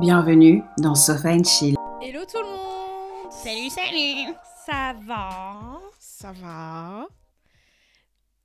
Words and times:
Bienvenue 0.00 0.62
dans 0.78 0.94
Sofa 0.94 1.30
and 1.32 1.44
Chill. 1.44 1.74
Hello 2.02 2.20
tout 2.24 2.38
le 2.38 2.46
monde. 2.46 3.30
Salut, 3.32 3.70
salut. 3.70 4.34
Ça 4.66 4.94
va? 5.04 5.80
Ça 5.98 6.32
va. 6.32 7.06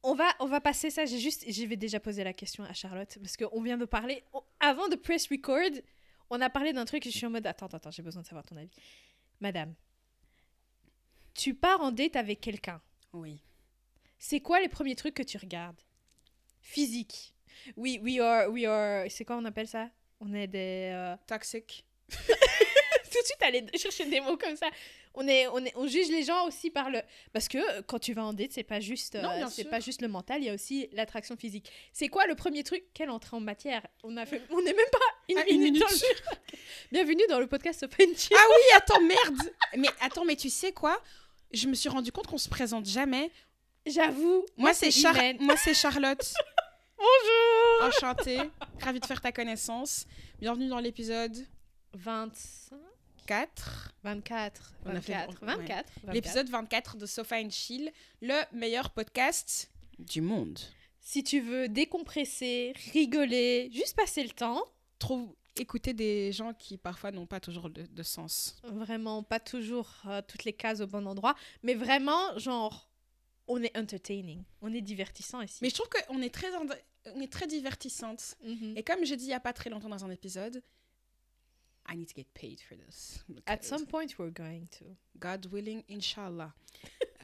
On 0.04 0.14
va, 0.16 0.26
on 0.40 0.46
va 0.48 0.62
passer 0.62 0.90
ça, 0.90 1.06
j'ai 1.06 1.18
juste, 1.20 1.46
je 1.50 1.66
vais 1.66 1.78
déjà 1.78 2.00
poser 2.00 2.24
la 2.24 2.34
question 2.34 2.64
à 2.64 2.74
Charlotte, 2.74 3.18
parce 3.22 3.38
qu'on 3.38 3.62
vient 3.62 3.78
de 3.78 3.86
parler, 3.86 4.24
on- 4.34 4.44
avant 4.60 4.88
de 4.88 4.96
press 4.96 5.28
record, 5.32 5.72
on 6.30 6.40
a 6.42 6.50
parlé 6.50 6.74
d'un 6.74 6.86
truc 6.86 7.06
et 7.08 7.10
je 7.12 7.18
suis 7.18 7.26
en 7.26 7.32
mode, 7.32 7.48
attends, 7.48 7.66
attends, 7.68 7.90
j'ai 7.92 8.04
besoin 8.04 8.22
de 8.22 8.28
savoir 8.28 8.46
ton 8.46 8.56
avis. 8.58 8.70
Madame, 9.40 9.74
tu 11.34 11.56
pars 11.56 11.82
en 11.82 11.92
date 11.92 12.16
avec 12.18 12.40
quelqu'un, 12.42 12.80
Oui. 13.14 13.42
c'est 14.20 14.42
quoi 14.42 14.60
les 14.60 14.70
premiers 14.70 14.96
trucs 14.96 15.16
que 15.16 15.24
tu 15.24 15.38
regardes? 15.38 15.80
Physique. 16.62 17.34
Oui, 17.78 18.00
we 18.04 18.20
are, 18.20 18.50
we 18.52 18.66
are, 18.66 19.06
c'est 19.10 19.26
quoi 19.26 19.38
on 19.38 19.46
appelle 19.46 19.68
ça? 19.68 19.90
On 20.20 20.34
est 20.34 20.48
des... 20.48 20.92
euh, 20.94 21.16
Toxic. 21.28 21.86
tout 22.10 23.22
de 23.22 23.26
suite 23.26 23.42
aller 23.42 23.66
chercher 23.78 24.06
des 24.06 24.20
mots 24.22 24.38
comme 24.38 24.56
ça. 24.56 24.68
On, 25.14 25.26
est, 25.28 25.48
on, 25.48 25.60
est, 25.64 25.72
on 25.76 25.88
juge 25.88 26.10
les 26.10 26.24
gens 26.24 26.46
aussi 26.48 26.70
par 26.70 26.90
le... 26.90 27.02
Parce 27.32 27.48
que 27.48 27.58
euh, 27.58 27.82
quand 27.88 28.00
tu 28.00 28.14
vas 28.14 28.24
en 28.26 28.34
date, 28.34 28.52
c'est 28.52 28.64
pas 28.64 28.80
juste, 28.82 29.16
euh, 29.16 29.46
c'est 29.50 29.70
pas 29.70 29.80
juste 29.80 30.02
le 30.02 30.08
mental, 30.10 30.42
il 30.42 30.46
y 30.48 30.50
a 30.50 30.54
aussi 30.54 30.90
l'attraction 30.92 31.38
physique. 31.38 31.72
C'est 31.94 32.10
quoi 32.10 32.28
le 32.28 32.36
premier 32.36 32.64
truc? 32.64 32.84
Quelle 32.94 33.10
entrée 33.10 33.36
en 33.38 33.40
matière? 33.40 33.86
On 34.04 34.18
a 34.18 34.26
fait... 34.26 34.42
On 34.50 34.62
n'est 34.62 34.74
même 34.74 34.86
pas 34.92 34.98
une, 35.30 35.38
Ah, 35.38 35.44
une 35.50 35.62
minute, 35.62 35.82
dans 35.82 35.88
minute. 35.88 36.24
le... 36.52 36.58
Bienvenue 36.92 37.24
dans 37.30 37.40
le 37.40 37.48
podcast 37.48 37.84
Open 37.84 38.16
Chill. 38.18 38.36
Ah 38.38 38.46
oui, 38.50 38.78
attends, 38.78 39.02
merde 39.02 39.52
Mais 39.78 39.90
attends, 40.02 40.26
mais 40.26 40.36
tu 40.36 40.50
sais 40.50 40.74
quoi? 40.74 41.02
Je 41.54 41.68
me 41.68 41.74
suis 41.76 41.88
rendu 41.90 42.12
compte 42.12 42.28
qu'on 42.28 42.38
se 42.38 42.50
présente 42.50 42.86
jamais. 42.86 43.32
J'avoue. 43.86 44.46
Moi, 44.58 44.74
c'est 44.74 44.92
Char- 44.92 45.16
Imen. 45.16 45.38
moi 45.40 45.56
c'est 45.58 45.74
Charlotte. 45.74 46.34
Bonjour 46.98 47.88
Enchantée. 47.88 48.40
Ravie 48.82 49.00
de 49.00 49.06
faire 49.06 49.22
ta 49.22 49.32
connaissance. 49.32 50.06
Bienvenue 50.40 50.68
dans 50.68 50.80
l'épisode 50.80 51.36
25 51.94 52.78
4. 53.26 53.94
24. 54.04 54.74
On 54.86 54.96
a 54.96 55.02
fait- 55.02 55.14
24. 55.14 55.42
ouais. 55.42 55.48
24. 55.56 55.68
24. 56.04 56.14
L'épisode 56.14 56.50
24 56.50 56.98
de 56.98 57.06
Sofa 57.08 57.38
and 57.42 57.50
Chill, 57.50 57.92
le 58.22 58.40
meilleur 58.56 58.92
podcast 58.92 59.72
du 59.98 60.22
monde. 60.22 60.60
Si 61.00 61.24
tu 61.24 61.40
veux 61.40 61.68
décompresser, 61.68 62.74
rigoler, 62.94 63.70
juste 63.72 63.96
passer 63.96 64.24
le 64.24 64.30
temps, 64.32 64.64
Trouve 65.00 65.36
écouter 65.58 65.94
des 65.94 66.32
gens 66.32 66.54
qui 66.54 66.78
parfois 66.78 67.12
n'ont 67.12 67.26
pas 67.26 67.40
toujours 67.42 67.70
de, 67.70 67.84
de 67.84 68.04
sens. 68.04 68.56
vraiment 68.64 69.24
pas 69.24 69.40
toujours 69.42 69.90
euh, 70.08 70.22
toutes 70.26 70.46
les 70.46 70.54
cases 70.54 70.80
au 70.80 70.88
bon 70.88 71.06
endroit, 71.06 71.36
mais 71.64 71.74
vraiment, 71.74 72.38
genre, 72.38 72.90
on 73.48 73.62
est 73.62 73.76
entertaining, 73.78 74.44
on 74.62 74.74
est 74.74 74.82
divertissant 74.82 75.42
ici. 75.42 75.60
Mais 75.62 75.70
je 75.70 75.76
trouve 75.76 75.90
qu'on 75.90 76.22
est 76.22 76.34
très 76.34 76.48
on 77.14 77.22
est 77.22 77.32
très 77.32 77.48
divertissante. 77.48 78.36
Mhm. 78.44 78.74
Et 78.78 78.84
comme 78.84 79.06
j'ai 79.06 79.16
dit 79.16 79.26
il 79.26 79.30
y 79.30 79.34
a 79.34 79.40
pas 79.40 79.54
très 79.54 79.70
longtemps 79.70 79.90
dans 79.90 80.04
un 80.06 80.10
épisode, 80.10 80.62
I 81.88 81.96
need 81.96 82.08
to 82.08 82.16
get 82.16 82.28
paid 82.34 82.60
for 82.62 82.78
this. 82.78 83.24
At 83.46 83.62
some 83.62 83.86
point, 83.86 84.08
we're 84.18 84.32
going 84.34 84.66
to. 84.80 84.86
God 85.20 85.46
willing, 85.52 85.84
inshallah. 85.90 86.54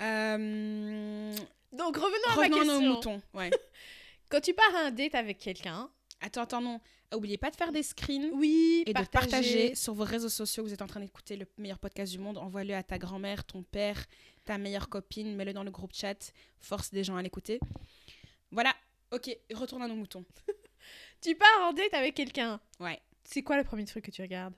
Euh, 0.02 1.36
Donc, 1.72 1.96
revenons, 1.96 2.32
à 2.32 2.36
ma 2.36 2.50
question. 2.50 2.82
nos 2.82 2.96
moutons. 2.96 3.22
Ouais. 3.36 3.52
Quand 4.32 4.42
tu 4.42 4.52
pars 4.52 4.76
à 4.78 4.88
un 4.88 4.92
date 4.92 5.14
avec 5.14 5.38
quelqu'un, 5.38 5.92
Attends, 6.22 6.42
attends, 6.42 6.62
non. 6.62 6.80
Oubliez 7.14 7.38
pas 7.38 7.50
de 7.50 7.56
faire 7.56 7.72
des 7.72 7.84
screens 7.84 8.30
oui, 8.34 8.84
et 8.86 8.94
partager. 8.94 9.28
de 9.28 9.32
partager 9.32 9.76
sur 9.76 9.94
vos 9.94 10.04
réseaux 10.06 10.30
sociaux. 10.30 10.64
Vous 10.64 10.72
êtes 10.72 10.82
en 10.82 10.88
train 10.88 11.00
d'écouter 11.00 11.36
le 11.36 11.46
meilleur 11.58 11.80
podcast 11.80 12.12
du 12.12 12.20
monde. 12.20 12.38
Envoie-le 12.38 12.74
à 12.74 12.84
ta 12.84 12.98
grand-mère, 12.98 13.44
ton 13.44 13.64
père, 13.64 14.06
ta 14.46 14.58
meilleure 14.58 14.90
copine. 14.90 15.36
Mets-le 15.36 15.54
dans 15.54 15.64
le 15.64 15.72
groupe 15.72 15.94
chat. 15.94 16.34
Force 16.60 16.92
des 16.92 17.04
gens 17.04 17.16
à 17.16 17.22
l'écouter. 17.22 17.60
Voilà. 18.52 18.76
Ok, 19.12 19.30
retourne 19.54 19.82
à 19.84 19.88
nos 19.88 19.96
moutons. 19.96 20.26
Tu 21.22 21.36
pars 21.36 21.62
en 21.62 21.74
date 21.74 21.94
avec 21.94 22.16
quelqu'un. 22.16 22.60
Ouais. 22.80 23.00
C'est 23.24 23.44
quoi 23.44 23.56
le 23.58 23.64
premier 23.64 23.86
truc 23.86 24.06
que 24.06 24.12
tu 24.12 24.22
regardes? 24.22 24.56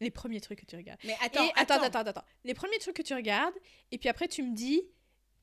Les 0.00 0.10
premiers 0.10 0.40
trucs 0.40 0.60
que 0.60 0.66
tu 0.66 0.76
regardes. 0.76 0.98
Mais 1.04 1.12
Et 1.12 1.24
attends, 1.24 1.48
attends, 1.54 1.74
attends, 1.82 1.98
attends, 1.98 2.10
attends. 2.10 2.24
Les 2.44 2.54
premiers 2.54 2.78
trucs 2.78 2.96
que 2.96 3.02
tu 3.02 3.14
regardes, 3.14 3.54
et 3.90 3.98
puis 3.98 4.08
après, 4.08 4.26
tu 4.26 4.42
me 4.42 4.54
dis 4.54 4.82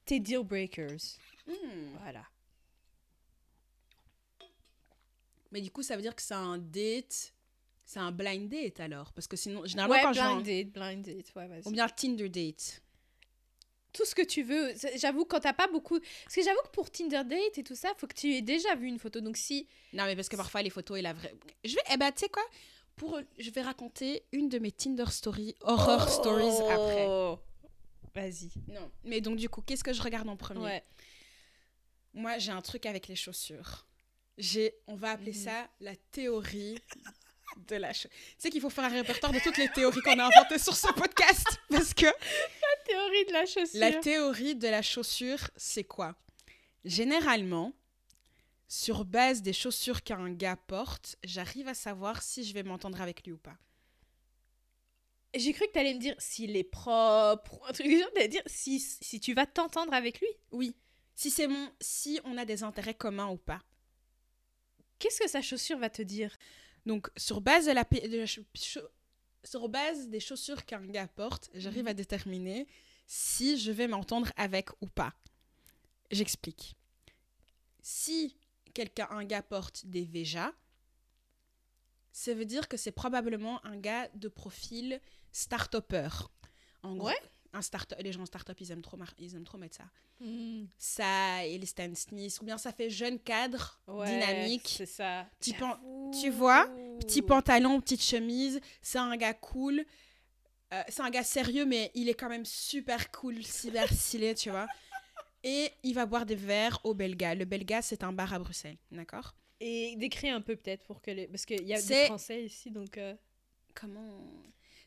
tes 0.05 0.19
deal 0.19 0.43
breakers. 0.43 1.19
Hmm. 1.47 1.95
Voilà. 2.01 2.25
Mais 5.51 5.61
du 5.61 5.69
coup, 5.71 5.83
ça 5.83 5.95
veut 5.95 6.01
dire 6.01 6.15
que 6.15 6.21
c'est 6.21 6.33
un 6.33 6.57
date. 6.57 7.33
C'est 7.85 7.99
un 7.99 8.11
blind 8.11 8.49
date 8.49 8.79
alors? 8.79 9.11
Parce 9.13 9.27
que 9.27 9.35
sinon, 9.35 9.65
généralement, 9.65 9.95
Ouais, 9.95 10.01
quand 10.01 10.11
blind 10.11 10.43
date, 10.43 10.71
blind 10.71 11.05
date, 11.05 11.35
ouais, 11.35 11.47
vas-y. 11.47 11.67
Ou 11.67 11.71
bien 11.71 11.87
Tinder 11.89 12.29
date. 12.29 12.81
Tout 13.93 14.05
ce 14.05 14.15
que 14.15 14.21
tu 14.21 14.43
veux. 14.43 14.73
J'avoue, 14.95 15.25
quand 15.25 15.39
t'as 15.41 15.53
pas 15.53 15.67
beaucoup. 15.67 15.99
Parce 16.23 16.35
que 16.35 16.43
j'avoue 16.43 16.61
que 16.63 16.69
pour 16.71 16.89
Tinder 16.91 17.23
Date 17.25 17.57
et 17.57 17.63
tout 17.63 17.75
ça, 17.75 17.93
faut 17.97 18.07
que 18.07 18.13
tu 18.15 18.33
aies 18.35 18.41
déjà 18.41 18.75
vu 18.75 18.87
une 18.87 18.99
photo. 18.99 19.19
Donc 19.21 19.37
si. 19.37 19.67
Non, 19.93 20.05
mais 20.05 20.15
parce 20.15 20.29
que 20.29 20.35
parfois, 20.35 20.61
les 20.61 20.69
photos 20.69 20.99
et 20.99 21.01
la 21.01 21.13
vraie. 21.13 21.33
Je 21.63 21.75
vais. 21.75 21.81
Eh 21.93 21.97
ben, 21.97 22.11
tu 22.11 22.19
sais 22.19 22.29
quoi? 22.29 22.43
Pour... 22.95 23.19
Je 23.39 23.49
vais 23.51 23.61
raconter 23.61 24.23
une 24.31 24.49
de 24.49 24.59
mes 24.59 24.71
Tinder 24.71 25.05
stories, 25.09 25.55
horror 25.61 26.09
stories 26.09 26.61
après. 26.69 27.05
Oh. 27.07 27.39
Vas-y. 28.13 28.51
Non. 28.67 28.91
Mais 29.03 29.21
donc, 29.21 29.37
du 29.37 29.47
coup, 29.49 29.61
qu'est-ce 29.61 29.83
que 29.83 29.93
je 29.93 30.01
regarde 30.01 30.27
en 30.29 30.35
premier? 30.37 30.59
Ouais. 30.61 30.83
Moi, 32.13 32.37
j'ai 32.39 32.51
un 32.51 32.61
truc 32.61 32.85
avec 32.85 33.07
les 33.07 33.15
chaussures. 33.15 33.87
J'ai. 34.37 34.75
On 34.87 34.95
va 34.95 35.11
appeler 35.11 35.31
Mhm. 35.31 35.37
ça 35.43 35.69
la 35.79 35.95
théorie 35.95 36.77
de 37.57 37.75
la 37.75 37.93
chaussure. 37.93 38.09
Tu 38.11 38.35
sais 38.37 38.49
qu'il 38.49 38.61
faut 38.61 38.69
faire 38.69 38.85
un 38.85 38.89
répertoire 38.89 39.31
de 39.31 39.39
toutes 39.39 39.57
les 39.57 39.69
théories 39.69 40.01
qu'on 40.01 40.19
a 40.19 40.25
inventées 40.25 40.59
sur 40.59 40.75
ce 40.75 40.91
podcast. 40.93 41.45
Parce 41.69 41.93
que. 41.93 42.07
Théorie 42.85 43.25
de 43.27 43.33
la 43.33 43.45
chaussure. 43.45 43.79
La 43.79 43.91
théorie 43.93 44.55
de 44.55 44.67
la 44.67 44.81
chaussure, 44.81 45.49
c'est 45.55 45.83
quoi? 45.83 46.15
Généralement, 46.83 47.73
sur 48.67 49.05
base 49.05 49.41
des 49.41 49.53
chaussures 49.53 50.01
qu'un 50.03 50.31
gars 50.31 50.55
porte, 50.55 51.17
j'arrive 51.23 51.67
à 51.67 51.73
savoir 51.73 52.21
si 52.21 52.43
je 52.43 52.53
vais 52.53 52.63
m'entendre 52.63 53.01
avec 53.01 53.23
lui 53.25 53.33
ou 53.33 53.37
pas. 53.37 53.57
J'ai 55.33 55.53
cru 55.53 55.65
que 55.67 55.71
t'allais 55.71 55.93
me 55.93 55.99
dire 55.99 56.15
s'il 56.19 56.55
est 56.57 56.63
propre 56.63 57.53
ou 57.53 57.65
un 57.65 57.71
truc 57.71 57.87
du 57.87 57.97
genre. 57.97 58.11
T'allais 58.13 58.27
dire 58.27 58.43
si, 58.45 58.79
si 58.79 59.19
tu 59.19 59.33
vas 59.33 59.45
t'entendre 59.45 59.93
avec 59.93 60.19
lui. 60.19 60.27
Oui. 60.51 60.75
Si 61.15 61.29
c'est 61.29 61.47
mon, 61.47 61.69
si 61.79 62.19
on 62.25 62.37
a 62.37 62.45
des 62.45 62.63
intérêts 62.63 62.93
communs 62.93 63.29
ou 63.29 63.37
pas. 63.37 63.61
Qu'est-ce 64.99 65.19
que 65.19 65.29
sa 65.29 65.41
chaussure 65.41 65.77
va 65.77 65.89
te 65.89 66.01
dire? 66.01 66.35
Donc 66.85 67.09
sur 67.15 67.41
base 67.41 67.65
de 67.67 67.71
la, 67.71 67.83
de 67.83 68.25
sur 69.43 69.69
base 69.69 70.07
des 70.09 70.19
chaussures 70.19 70.65
qu'un 70.65 70.85
gars 70.85 71.07
porte, 71.07 71.49
j'arrive 71.53 71.87
à 71.87 71.93
déterminer 71.93 72.67
si 73.07 73.57
je 73.57 73.71
vais 73.71 73.87
m'entendre 73.87 74.31
avec 74.35 74.69
ou 74.81 74.87
pas. 74.87 75.13
J'explique. 76.11 76.75
Si 77.81 78.35
quelqu'un, 78.73 79.07
un 79.11 79.25
gars 79.25 79.41
porte 79.43 79.85
des 79.85 80.05
Veja, 80.05 80.53
ça 82.11 82.33
veut 82.33 82.45
dire 82.45 82.67
que 82.67 82.77
c'est 82.77 82.91
probablement 82.91 83.63
un 83.65 83.77
gars 83.77 84.07
de 84.13 84.27
profil 84.27 85.01
start-upper. 85.31 86.09
En 86.83 86.95
gros, 86.95 87.07
Ouais. 87.07 87.21
un 87.53 87.61
start 87.61 87.93
les 87.99 88.11
gens 88.11 88.21
en 88.21 88.25
start-up, 88.25 88.57
ils 88.59 88.71
aiment 88.71 88.81
trop, 88.81 88.97
ils 89.17 89.35
aiment 89.35 89.43
trop 89.43 89.57
mettre 89.57 89.77
ça. 89.77 89.89
Hmm. 90.19 90.65
Ça 90.77 91.45
et 91.45 91.57
les 91.57 91.65
Stan 91.65 91.93
Smith, 91.95 92.37
ou 92.41 92.45
bien 92.45 92.57
ça 92.57 92.71
fait 92.71 92.89
jeune 92.89 93.19
cadre, 93.19 93.81
Ouais, 93.87 94.07
dynamique. 94.07 94.73
C'est 94.77 94.85
ça. 94.85 95.27
Tu 96.19 96.29
vois, 96.29 96.67
Petit 96.99 97.21
pantalon, 97.23 97.81
petite 97.81 98.03
chemise, 98.03 98.61
c'est 98.81 98.99
un 98.99 99.15
gars 99.17 99.33
cool. 99.33 99.83
Euh, 100.73 100.83
c'est 100.87 101.01
un 101.01 101.09
gars 101.09 101.23
sérieux, 101.23 101.65
mais 101.65 101.91
il 101.95 102.07
est 102.09 102.13
quand 102.13 102.29
même 102.29 102.45
super 102.45 103.11
cool, 103.11 103.43
super 103.43 103.87
stylé, 103.93 104.35
tu 104.35 104.49
vois. 104.51 104.67
Et 105.43 105.71
il 105.83 105.93
va 105.95 106.05
boire 106.05 106.25
des 106.25 106.35
verres 106.35 106.79
au 106.83 106.93
Belga. 106.93 107.33
Le 107.33 107.45
Belga, 107.45 107.81
c'est 107.81 108.03
un 108.03 108.13
bar 108.13 108.33
à 108.33 108.39
Bruxelles, 108.39 108.77
d'accord? 108.91 109.33
Et 109.59 109.95
décris 109.97 110.29
un 110.29 110.41
peu 110.41 110.55
peut-être 110.55 110.83
pour 110.85 111.01
que 111.01 111.09
les... 111.11 111.27
Parce 111.27 111.45
qu'il 111.45 111.67
y 111.67 111.73
a 111.73 111.81
des 111.81 112.05
Français 112.05 112.43
ici, 112.45 112.69
donc... 112.71 112.97
euh, 112.97 113.15
Comment 113.73 114.21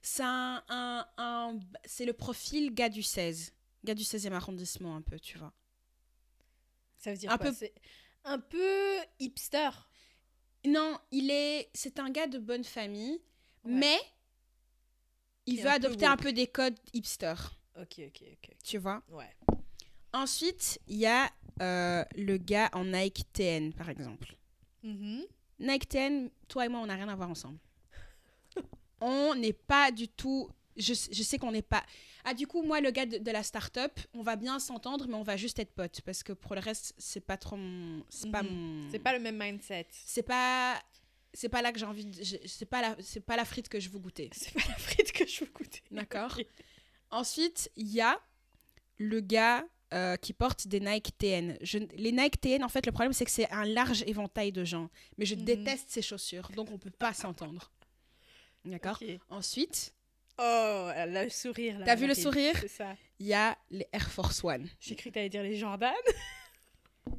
C'est 0.00 0.22
un, 0.22 0.62
un- 0.68 1.06
un- 1.16 1.58
c'est 1.84 2.04
le 2.04 2.12
profil 2.12 2.72
gars 2.72 2.88
du 2.88 3.02
16. 3.02 3.52
Gars 3.84 3.94
du 3.94 4.04
16e 4.04 4.32
arrondissement, 4.32 4.94
un 4.94 5.02
peu, 5.02 5.18
tu 5.18 5.36
vois. 5.38 5.52
Ça 6.98 7.10
veut 7.10 7.16
dire 7.18 7.30
Un 7.32 7.38
quoi? 7.38 7.50
peu- 7.52 7.68
un 8.24 8.38
peu 8.38 8.96
hipster. 9.18 9.70
Non, 10.66 10.98
il 11.10 11.30
est, 11.30 11.68
c'est 11.74 11.98
un 11.98 12.10
gars 12.10 12.26
de 12.26 12.38
bonne 12.38 12.64
famille, 12.64 13.20
Ouais. 13.64 13.72
mais 13.72 13.98
il 15.46 15.56
veut 15.60 15.68
un 15.68 15.78
peu 15.78 15.86
adopter 15.86 16.06
un 16.06 16.16
peu 16.16 16.32
des 16.32 16.46
codes 16.46 16.78
hipster, 16.92 17.34
Ok, 17.80 18.00
ok, 18.06 18.22
ok. 18.32 18.50
tu 18.62 18.78
vois? 18.78 19.02
Ouais. 19.10 19.30
Ensuite, 20.12 20.80
il 20.88 20.96
y 20.96 21.06
a 21.06 21.30
euh, 21.60 22.04
le 22.16 22.36
gars 22.38 22.70
en 22.72 22.84
Nike 22.84 23.24
TN, 23.32 23.72
par 23.72 23.88
exemple. 23.90 24.36
Mhm. 24.82 25.24
Nike 25.60 25.88
TN, 25.88 26.30
toi 26.48 26.66
et 26.66 26.68
moi, 26.68 26.80
on 26.80 26.86
n'a 26.86 26.94
rien 26.94 27.08
à 27.08 27.16
voir 27.16 27.30
ensemble. 27.30 27.58
on 29.00 29.34
n'est 29.34 29.52
pas 29.52 29.90
du 29.90 30.08
tout. 30.08 30.48
Je, 30.76 30.92
je 30.92 31.22
sais 31.22 31.38
qu'on 31.38 31.52
n'est 31.52 31.62
pas. 31.62 31.84
Ah, 32.24 32.34
du 32.34 32.46
coup, 32.46 32.62
moi, 32.62 32.80
le 32.80 32.90
gars 32.90 33.06
de, 33.06 33.18
de 33.18 33.30
la 33.30 33.42
start-up, 33.42 33.92
on 34.12 34.22
va 34.22 34.36
bien 34.36 34.58
s'entendre, 34.58 35.06
mais 35.08 35.14
on 35.14 35.22
va 35.22 35.36
juste 35.36 35.58
être 35.58 35.72
potes. 35.72 36.00
Parce 36.00 36.22
que 36.22 36.32
pour 36.32 36.54
le 36.54 36.60
reste, 36.60 36.94
c'est 36.98 37.20
pas 37.20 37.36
trop 37.36 37.56
mon. 37.56 38.02
C'est 38.10 38.30
pas 38.30 38.42
Mhm. 38.42 38.50
mon. 38.50 38.90
C'est 38.90 38.98
pas 38.98 39.12
le 39.12 39.20
même 39.20 39.38
mindset. 39.40 39.86
C'est 39.90 40.22
pas. 40.24 40.82
C'est 41.32 41.48
pas 41.48 41.62
là 41.62 41.72
que 41.72 41.78
j'ai 41.78 41.86
envie 41.86 42.04
de. 42.06 42.22
C'est 42.46 42.64
pas, 42.66 42.80
la... 42.82 42.96
pas 43.26 43.36
la 43.36 43.44
frite 43.44 43.68
que 43.68 43.78
je 43.80 43.88
veux 43.90 43.98
goûter. 43.98 44.30
C'est 44.34 44.52
pas 44.54 44.62
la 44.68 44.74
frite 44.76 45.12
que 45.12 45.26
je 45.26 45.40
veux 45.44 45.50
goûter. 45.52 45.82
D'accord. 45.90 46.38
Ensuite, 47.10 47.70
il 47.76 47.88
y 47.88 48.00
a 48.00 48.20
le 48.98 49.20
gars 49.20 49.64
euh, 49.92 50.16
qui 50.16 50.32
porte 50.32 50.66
des 50.66 50.80
Nike 50.80 51.16
TN. 51.18 51.56
Je- 51.60 51.78
les 51.96 52.10
Nike 52.12 52.40
TN, 52.40 52.64
en 52.64 52.68
fait, 52.68 52.84
le 52.86 52.90
problème, 52.92 53.12
c'est 53.12 53.24
que 53.24 53.30
c'est 53.30 53.48
un 53.50 53.64
large 53.64 54.02
éventail 54.08 54.50
de 54.50 54.64
gens. 54.64 54.90
Mais 55.18 55.24
je 55.26 55.34
Mhm. 55.36 55.44
déteste 55.44 55.86
ces 55.90 56.02
chaussures, 56.02 56.48
donc 56.56 56.70
on 56.72 56.78
peut 56.78 56.90
pas 56.90 57.12
s'entendre. 57.12 57.70
D'accord. 58.64 58.98
Ensuite, 59.28 59.93
Oh, 60.38 60.90
le 61.06 61.28
sourire. 61.28 61.80
T'as 61.84 61.94
vu 61.94 62.06
le 62.06 62.14
sourire 62.14 62.54
C'est 62.60 62.68
ça. 62.68 62.94
il 63.18 63.26
y 63.26 63.34
a 63.34 63.56
les 63.70 63.86
Air 63.92 64.10
Force 64.10 64.42
One. 64.42 64.68
J'ai 64.80 64.96
cru 64.96 65.10
que 65.10 65.14
t'allais 65.14 65.28
dire 65.28 65.42
les 65.42 65.56
Jordan. 65.56 65.92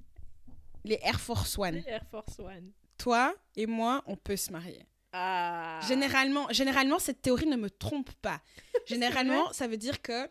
Les 0.84 1.00
Air 1.02 1.20
Force 1.20 1.58
One. 1.58 1.76
Les 1.76 1.90
Air 1.90 2.06
Force 2.12 2.38
One. 2.40 2.72
Toi 2.98 3.36
et 3.56 3.66
moi, 3.66 4.04
on 4.06 4.16
peut 4.16 4.36
se 4.36 4.52
marier. 4.52 4.86
Ah. 5.12 5.80
Généralement, 5.88 6.48
généralement, 6.52 7.00
cette 7.00 7.22
théorie 7.22 7.48
ne 7.48 7.56
me 7.56 7.70
trompe 7.70 8.12
pas. 8.22 8.42
Généralement, 8.86 9.52
ça 9.52 9.68
veut 9.68 9.78
dire 9.78 10.02
que 10.02 10.30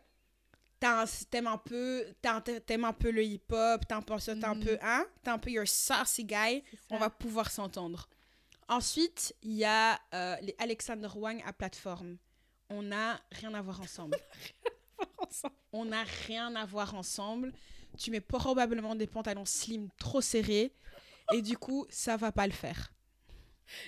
t'aimes 1.31 1.47
un 1.47 1.59
peu, 1.59 2.05
un- 2.25 2.41
t'aimes 2.41 2.85
un 2.85 2.93
peu 2.93 3.11
le 3.11 3.23
un 3.25 4.03
peu 4.03 4.19
ça, 4.19 4.37
t'as 4.37 4.51
un 4.51 4.61
peu, 4.61 4.79
hein, 4.83 5.07
t'as 5.23 5.33
un 5.33 5.39
peu 5.39 5.51
your 5.51 5.67
saucy 5.67 6.25
guy. 6.25 6.63
On 6.91 6.99
va 6.99 7.11
pouvoir 7.11 7.51
s'entendre. 7.51 8.09
Ensuite, 8.69 9.35
il 9.43 9.53
y 9.55 9.65
a 9.65 9.99
euh, 10.15 10.37
les 10.43 10.55
Alexander 10.59 11.09
Wang 11.17 11.43
à 11.45 11.53
plateforme. 11.53 12.17
On 12.75 12.83
n'a 12.83 13.21
rien 13.33 13.55
à 13.55 13.63
voir 13.63 13.81
ensemble. 13.81 14.17
On 15.73 15.85
n'a 15.85 16.03
rien 16.27 16.55
à 16.57 16.67
voir 16.67 16.95
ensemble. 16.95 17.53
Tu 17.97 18.11
mets 18.11 18.21
probablement 18.21 18.95
des 18.97 19.07
pantalons 19.07 19.45
slim 19.45 19.89
trop 19.99 20.21
serrés. 20.21 20.73
Et 21.33 21.41
du 21.41 21.57
coup, 21.57 21.87
ça 21.89 22.17
va 22.17 22.33
pas 22.33 22.47
le 22.47 22.53
faire. 22.53 22.93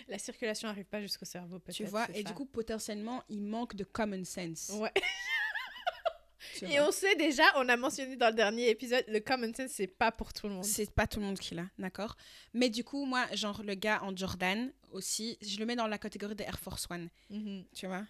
La 0.08 0.18
circulation 0.18 0.68
n'arrive 0.68 0.86
pas 0.86 1.02
jusqu'au 1.02 1.26
cerveau, 1.26 1.58
peut-être. 1.58 1.76
Tu 1.76 1.84
vois 1.84 2.06
Et 2.14 2.22
ça. 2.22 2.28
du 2.28 2.32
coup, 2.32 2.46
potentiellement, 2.46 3.22
il 3.28 3.42
manque 3.42 3.74
de 3.74 3.84
common 3.84 4.24
sense. 4.24 4.70
Ouais. 4.74 4.92
Et 6.62 6.80
on 6.80 6.90
sait 6.90 7.16
déjà, 7.16 7.42
on 7.56 7.68
a 7.68 7.76
mentionné 7.76 8.16
dans 8.16 8.28
le 8.28 8.34
dernier 8.34 8.70
épisode, 8.70 9.04
le 9.08 9.20
common 9.20 9.52
sense, 9.52 9.72
c'est 9.72 9.86
pas 9.86 10.10
pour 10.10 10.32
tout 10.32 10.46
le 10.48 10.54
monde. 10.54 10.64
C'est 10.64 10.90
pas 10.90 11.06
tout 11.06 11.20
le 11.20 11.26
monde 11.26 11.38
qui 11.38 11.54
l'a, 11.54 11.66
d'accord 11.78 12.16
Mais 12.54 12.70
du 12.70 12.84
coup, 12.84 13.04
moi, 13.04 13.26
genre, 13.34 13.62
le 13.62 13.74
gars 13.74 14.02
en 14.02 14.16
Jordan 14.16 14.72
aussi, 14.92 15.36
je 15.42 15.58
le 15.58 15.66
mets 15.66 15.76
dans 15.76 15.86
la 15.86 15.98
catégorie 15.98 16.34
des 16.34 16.44
Air 16.44 16.58
Force 16.58 16.86
One. 16.90 17.10
Mhm. 17.28 17.64
Tu 17.74 17.86
vois? 17.86 18.06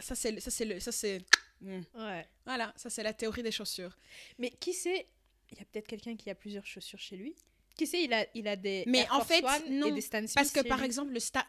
Ça, 0.00 0.14
c'est 0.14 0.40
ça, 0.40 0.50
c'est 0.50 0.64
le. 0.64 0.80
Ça, 0.80 0.92
c'est. 0.92 1.22
Hmm. 1.60 1.80
Ouais. 1.94 2.26
Voilà, 2.44 2.72
ça, 2.76 2.90
c'est 2.90 3.02
la 3.02 3.14
théorie 3.14 3.42
des 3.42 3.50
chaussures. 3.50 3.96
Mais 4.38 4.50
qui 4.50 4.72
sait, 4.72 5.08
il 5.52 5.58
y 5.58 5.62
a 5.62 5.64
peut-être 5.64 5.86
quelqu'un 5.86 6.16
qui 6.16 6.30
a 6.30 6.34
plusieurs 6.34 6.66
chaussures 6.66 6.98
chez 6.98 7.16
lui. 7.16 7.34
Qui 7.76 7.86
sait, 7.86 8.02
il 8.04 8.12
a, 8.12 8.26
il 8.34 8.48
a 8.48 8.56
des 8.56 8.84
Mais 8.86 9.00
Air 9.00 9.14
en 9.14 9.24
Force 9.24 9.28
fait, 9.28 9.44
One 9.44 9.78
non, 9.78 9.86
et 9.88 9.92
des 9.92 10.00
Stan 10.00 10.18
Smith 10.18 10.34
Parce 10.34 10.50
que 10.50 10.66
par 10.66 10.78
lui. 10.78 10.86
exemple, 10.86 11.12
le 11.12 11.20
sta... 11.20 11.46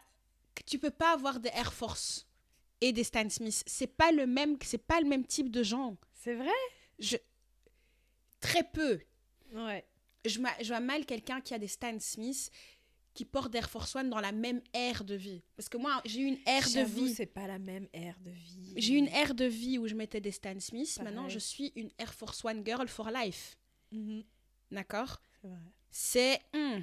tu 0.66 0.78
peux 0.78 0.90
pas 0.90 1.12
avoir 1.12 1.40
des 1.40 1.48
Air 1.50 1.72
Force 1.72 2.26
et 2.80 2.92
des 2.92 3.04
Stan 3.04 3.28
Smith. 3.28 3.62
C'est 3.66 3.86
pas 3.86 4.12
le 4.12 4.26
même, 4.26 4.58
c'est 4.62 4.78
pas 4.78 5.00
le 5.00 5.06
même 5.06 5.26
type 5.26 5.50
de 5.50 5.62
gens. 5.62 5.96
C'est 6.12 6.34
vrai? 6.34 6.50
Je 6.98 7.16
très 8.40 8.62
peu. 8.62 9.00
Ouais. 9.52 9.84
Je 10.24 10.38
vois 10.68 10.80
mal 10.80 11.06
quelqu'un 11.06 11.40
qui 11.40 11.54
a 11.54 11.58
des 11.58 11.68
Stan 11.68 11.98
Smith 11.98 12.50
qui 13.18 13.24
porte 13.24 13.50
des 13.50 13.58
Air 13.58 13.68
Force 13.68 13.96
One 13.96 14.10
dans 14.10 14.20
la 14.20 14.30
même 14.30 14.60
ère 14.72 15.02
de 15.02 15.16
vie. 15.16 15.42
Parce 15.56 15.68
que 15.68 15.76
moi, 15.76 16.00
j'ai 16.04 16.20
eu 16.20 16.26
une 16.26 16.38
ère 16.46 16.62
de 16.62 16.84
vie. 16.84 17.12
c'est 17.12 17.26
pas 17.26 17.48
la 17.48 17.58
même 17.58 17.88
ère 17.92 18.16
de 18.20 18.30
vie. 18.30 18.74
J'ai 18.76 18.94
eu 18.94 18.96
une 18.98 19.08
ère 19.08 19.34
de 19.34 19.44
vie 19.44 19.76
où 19.76 19.88
je 19.88 19.94
mettais 19.96 20.20
des 20.20 20.30
Stan 20.30 20.60
Smith. 20.60 20.88
Pareil. 20.94 21.12
Maintenant, 21.12 21.28
je 21.28 21.40
suis 21.40 21.72
une 21.74 21.90
Air 21.98 22.14
Force 22.14 22.44
One 22.44 22.64
girl 22.64 22.86
for 22.86 23.10
life. 23.10 23.58
Mhm. 23.90 24.22
D'accord? 24.70 25.20
C'est. 25.42 25.48
C'est. 25.90 26.40
hmm. 26.56 26.82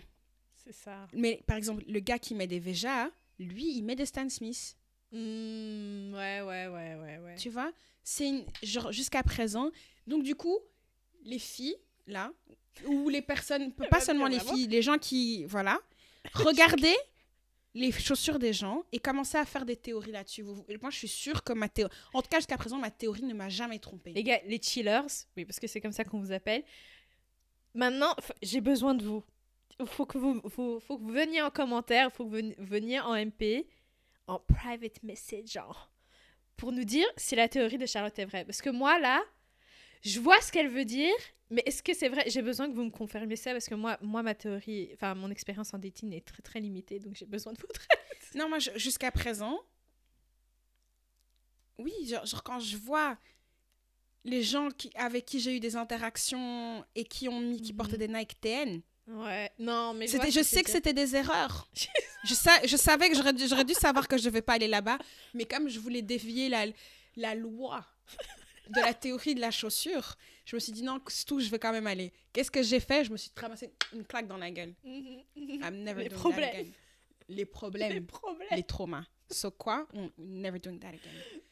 Ça. 0.72 1.08
Mais 1.14 1.42
par 1.48 1.56
exemple, 1.56 1.86
le 1.88 2.02
gars 2.02 2.20
qui 2.20 2.36
met 2.36 2.48
des 2.48 2.60
Veja, 2.60 3.10
lui, 3.40 3.78
il 3.78 3.84
met 3.84 3.96
des 3.96 4.06
Stan 4.06 4.28
Smith. 4.28 4.76
Hmm, 5.14 6.14
ouais, 6.16 6.42
ouais, 6.42 6.68
ouais, 6.68 6.96
ouais, 6.96 7.18
ouais. 7.20 7.36
Tu 7.38 7.50
vois? 7.50 7.72
C'est 8.04 8.28
une- 8.28 8.46
genre 8.62 8.92
jusqu'à 8.92 9.24
présent. 9.24 9.72
Donc 10.06 10.24
du 10.24 10.36
coup, 10.36 10.60
les 11.24 11.40
filles 11.40 11.78
là 12.08 12.34
ou 12.88 13.08
les 13.08 13.22
personnes 13.22 13.72
pas 13.90 14.02
seulement 14.02 14.28
les 14.28 14.42
filles, 14.42 14.68
les 14.68 14.82
gens 14.82 14.98
qui 14.98 15.46
voilà, 15.46 15.80
regardez 16.34 16.96
les 17.74 17.92
chaussures 17.92 18.40
des 18.40 18.54
gens 18.54 18.84
et 18.92 19.00
commencez 19.00 19.38
à 19.38 19.46
faire 19.46 19.66
des 19.66 19.76
théories 19.76 20.12
là-dessus. 20.14 20.44
Moi, 20.44 20.90
je 20.90 20.98
suis 20.98 21.08
sûre 21.10 21.44
que 21.44 21.52
ma 21.54 21.68
théorie 21.68 21.94
en 22.14 22.22
tout 22.22 22.30
cas 22.30 22.38
jusqu'à 22.38 22.58
présent 22.58 22.78
ma 22.78 22.90
théorie 22.92 23.24
ne 23.24 23.34
m'a 23.34 23.50
jamais 23.50 23.80
trompée. 23.80 24.14
Les 24.14 24.24
gars, 24.24 24.40
les 24.46 24.62
chillers, 24.62 25.02
oui, 25.36 25.44
parce 25.46 25.60
que 25.60 25.68
c'est 25.68 25.82
comme 25.82 25.92
ça 25.92 26.04
qu'on 26.06 26.20
vous 26.20 26.32
appelle. 26.32 26.64
Maintenant, 27.74 28.16
j'ai 28.42 28.62
besoin 28.62 28.94
de 28.94 29.04
vous. 29.04 29.24
Il 29.80 29.86
faut 29.88 30.06
que 30.06 30.18
vous, 30.18 30.42
faut, 30.50 30.80
que 30.80 31.02
vous 31.04 31.12
veniez 31.12 31.42
en 31.42 31.50
commentaire, 31.50 32.10
il 32.10 32.16
faut 32.16 32.24
que 32.24 32.30
vous 32.30 32.36
ven- 32.36 32.56
veniez 32.60 33.02
en 33.02 33.14
MP, 33.14 33.68
en 34.28 34.40
private 34.40 35.04
message, 35.04 35.52
genre, 35.52 35.92
pour 36.56 36.72
nous 36.72 36.86
dire 36.86 37.06
si 37.18 37.36
la 37.36 37.50
théorie 37.50 37.78
de 37.78 37.86
Charlotte 37.86 38.18
est 38.18 38.24
vraie. 38.26 38.46
Parce 38.46 38.62
que 38.62 38.70
moi, 38.70 38.98
là, 39.00 39.22
je 40.06 40.20
vois 40.20 40.40
ce 40.42 40.52
qu'elle 40.52 40.70
veut 40.70 40.86
dire, 40.86 41.14
mais 41.50 41.64
est-ce 41.66 41.84
que 41.84 41.94
c'est 41.94 42.10
vrai? 42.10 42.24
J'ai 42.28 42.42
besoin 42.42 42.70
que 42.70 42.76
vous 42.76 42.84
me 42.86 42.90
confirmiez 42.92 43.36
ça, 43.36 43.52
parce 43.52 43.68
que 43.68 43.76
moi, 43.76 43.98
moi 44.02 44.24
ma 44.24 44.34
théorie, 44.36 44.90
enfin, 44.94 45.16
mon 45.16 45.30
expérience 45.32 45.74
en 45.74 45.80
dating 45.80 46.14
est 46.14 46.26
très, 46.26 46.42
très 46.42 46.60
limitée, 46.60 47.00
donc 47.00 47.16
j'ai 47.16 47.26
besoin 47.26 47.52
de 47.54 47.60
votre 47.60 47.82
aide. 47.92 48.00
Non, 48.36 48.50
moi 48.50 48.60
je- 48.60 48.78
jusqu'à 48.78 49.12
présent 49.12 49.60
oui, 51.78 51.92
genre, 52.08 52.26
genre, 52.26 52.44
quand 52.44 52.60
je 52.60 52.78
vois 52.78 53.18
les 54.24 54.42
gens 54.44 54.70
qui, 54.72 54.90
avec 54.96 55.26
qui 55.26 55.40
j'ai 55.40 55.56
eu 55.56 55.60
des 55.60 55.76
interactions 55.76 56.84
et 56.96 57.04
qui 57.04 57.28
ont 57.30 57.40
mis 57.42 57.62
qui 57.62 57.74
Mhm. 57.74 57.78
portaient 57.78 57.98
des 57.98 58.08
Nike 58.08 58.40
TN, 58.42 58.82
Ouais, 59.08 59.52
non, 59.60 59.94
mais 59.94 60.08
je 60.08 60.18
ce 60.18 60.44
sais 60.44 60.64
que 60.64 60.70
c'était 60.72 60.94
des 60.94 61.16
erreurs. 61.16 61.70
je, 62.24 62.34
sa- 62.34 62.66
je 62.66 62.76
savais 62.76 63.08
que 63.10 63.16
j'aurais 63.16 63.34
dû, 63.34 63.48
j'aurais 63.48 63.64
dû 63.66 63.76
savoir 63.76 64.08
que 64.08 64.18
je 64.18 64.24
ne 64.24 64.30
devais 64.30 64.42
pas 64.42 64.54
aller 64.54 64.68
là-bas. 64.68 64.98
Mais 65.36 65.46
comme 65.46 65.70
je 65.70 65.80
voulais 65.80 66.02
dévier 66.02 66.50
la, 66.50 66.66
la 67.16 67.36
loi 67.36 67.86
de 68.70 68.82
la 68.82 68.94
théorie 68.94 69.36
de 69.36 69.42
la 69.42 69.52
chaussure, 69.52 70.16
je 70.46 70.56
me 70.56 70.60
suis 70.60 70.72
dit 70.72 70.84
non, 70.84 71.00
c'est 71.08 71.26
tout, 71.26 71.40
je 71.40 71.50
vais 71.50 71.60
quand 71.60 71.72
même 71.72 71.88
aller. 71.88 72.12
Qu'est-ce 72.34 72.52
que 72.52 72.64
j'ai 72.64 72.80
fait? 72.80 73.04
Je 73.06 73.12
me 73.12 73.18
suis 73.18 73.32
ramassé 73.36 73.72
une 73.94 74.06
claque 74.06 74.28
dans 74.28 74.38
la 74.38 74.52
gueule. 74.52 74.74
Mhm, 74.84 75.24
mhm. 75.36 75.64
I'm 75.64 75.84
never 75.84 76.04
Les 76.04 76.10
doing 76.10 76.20
problèmes. 76.20 76.52
that 76.52 76.60
again. 76.60 76.72
Les 77.28 77.46
problèmes, 77.46 78.06
Les 78.52 78.64
traumas. 78.64 79.06
So 79.32 79.50
quoi? 79.50 79.88
On- 79.94 80.12
Never 80.20 80.60
doing 80.60 80.78
that 80.80 80.90
again. 80.90 81.00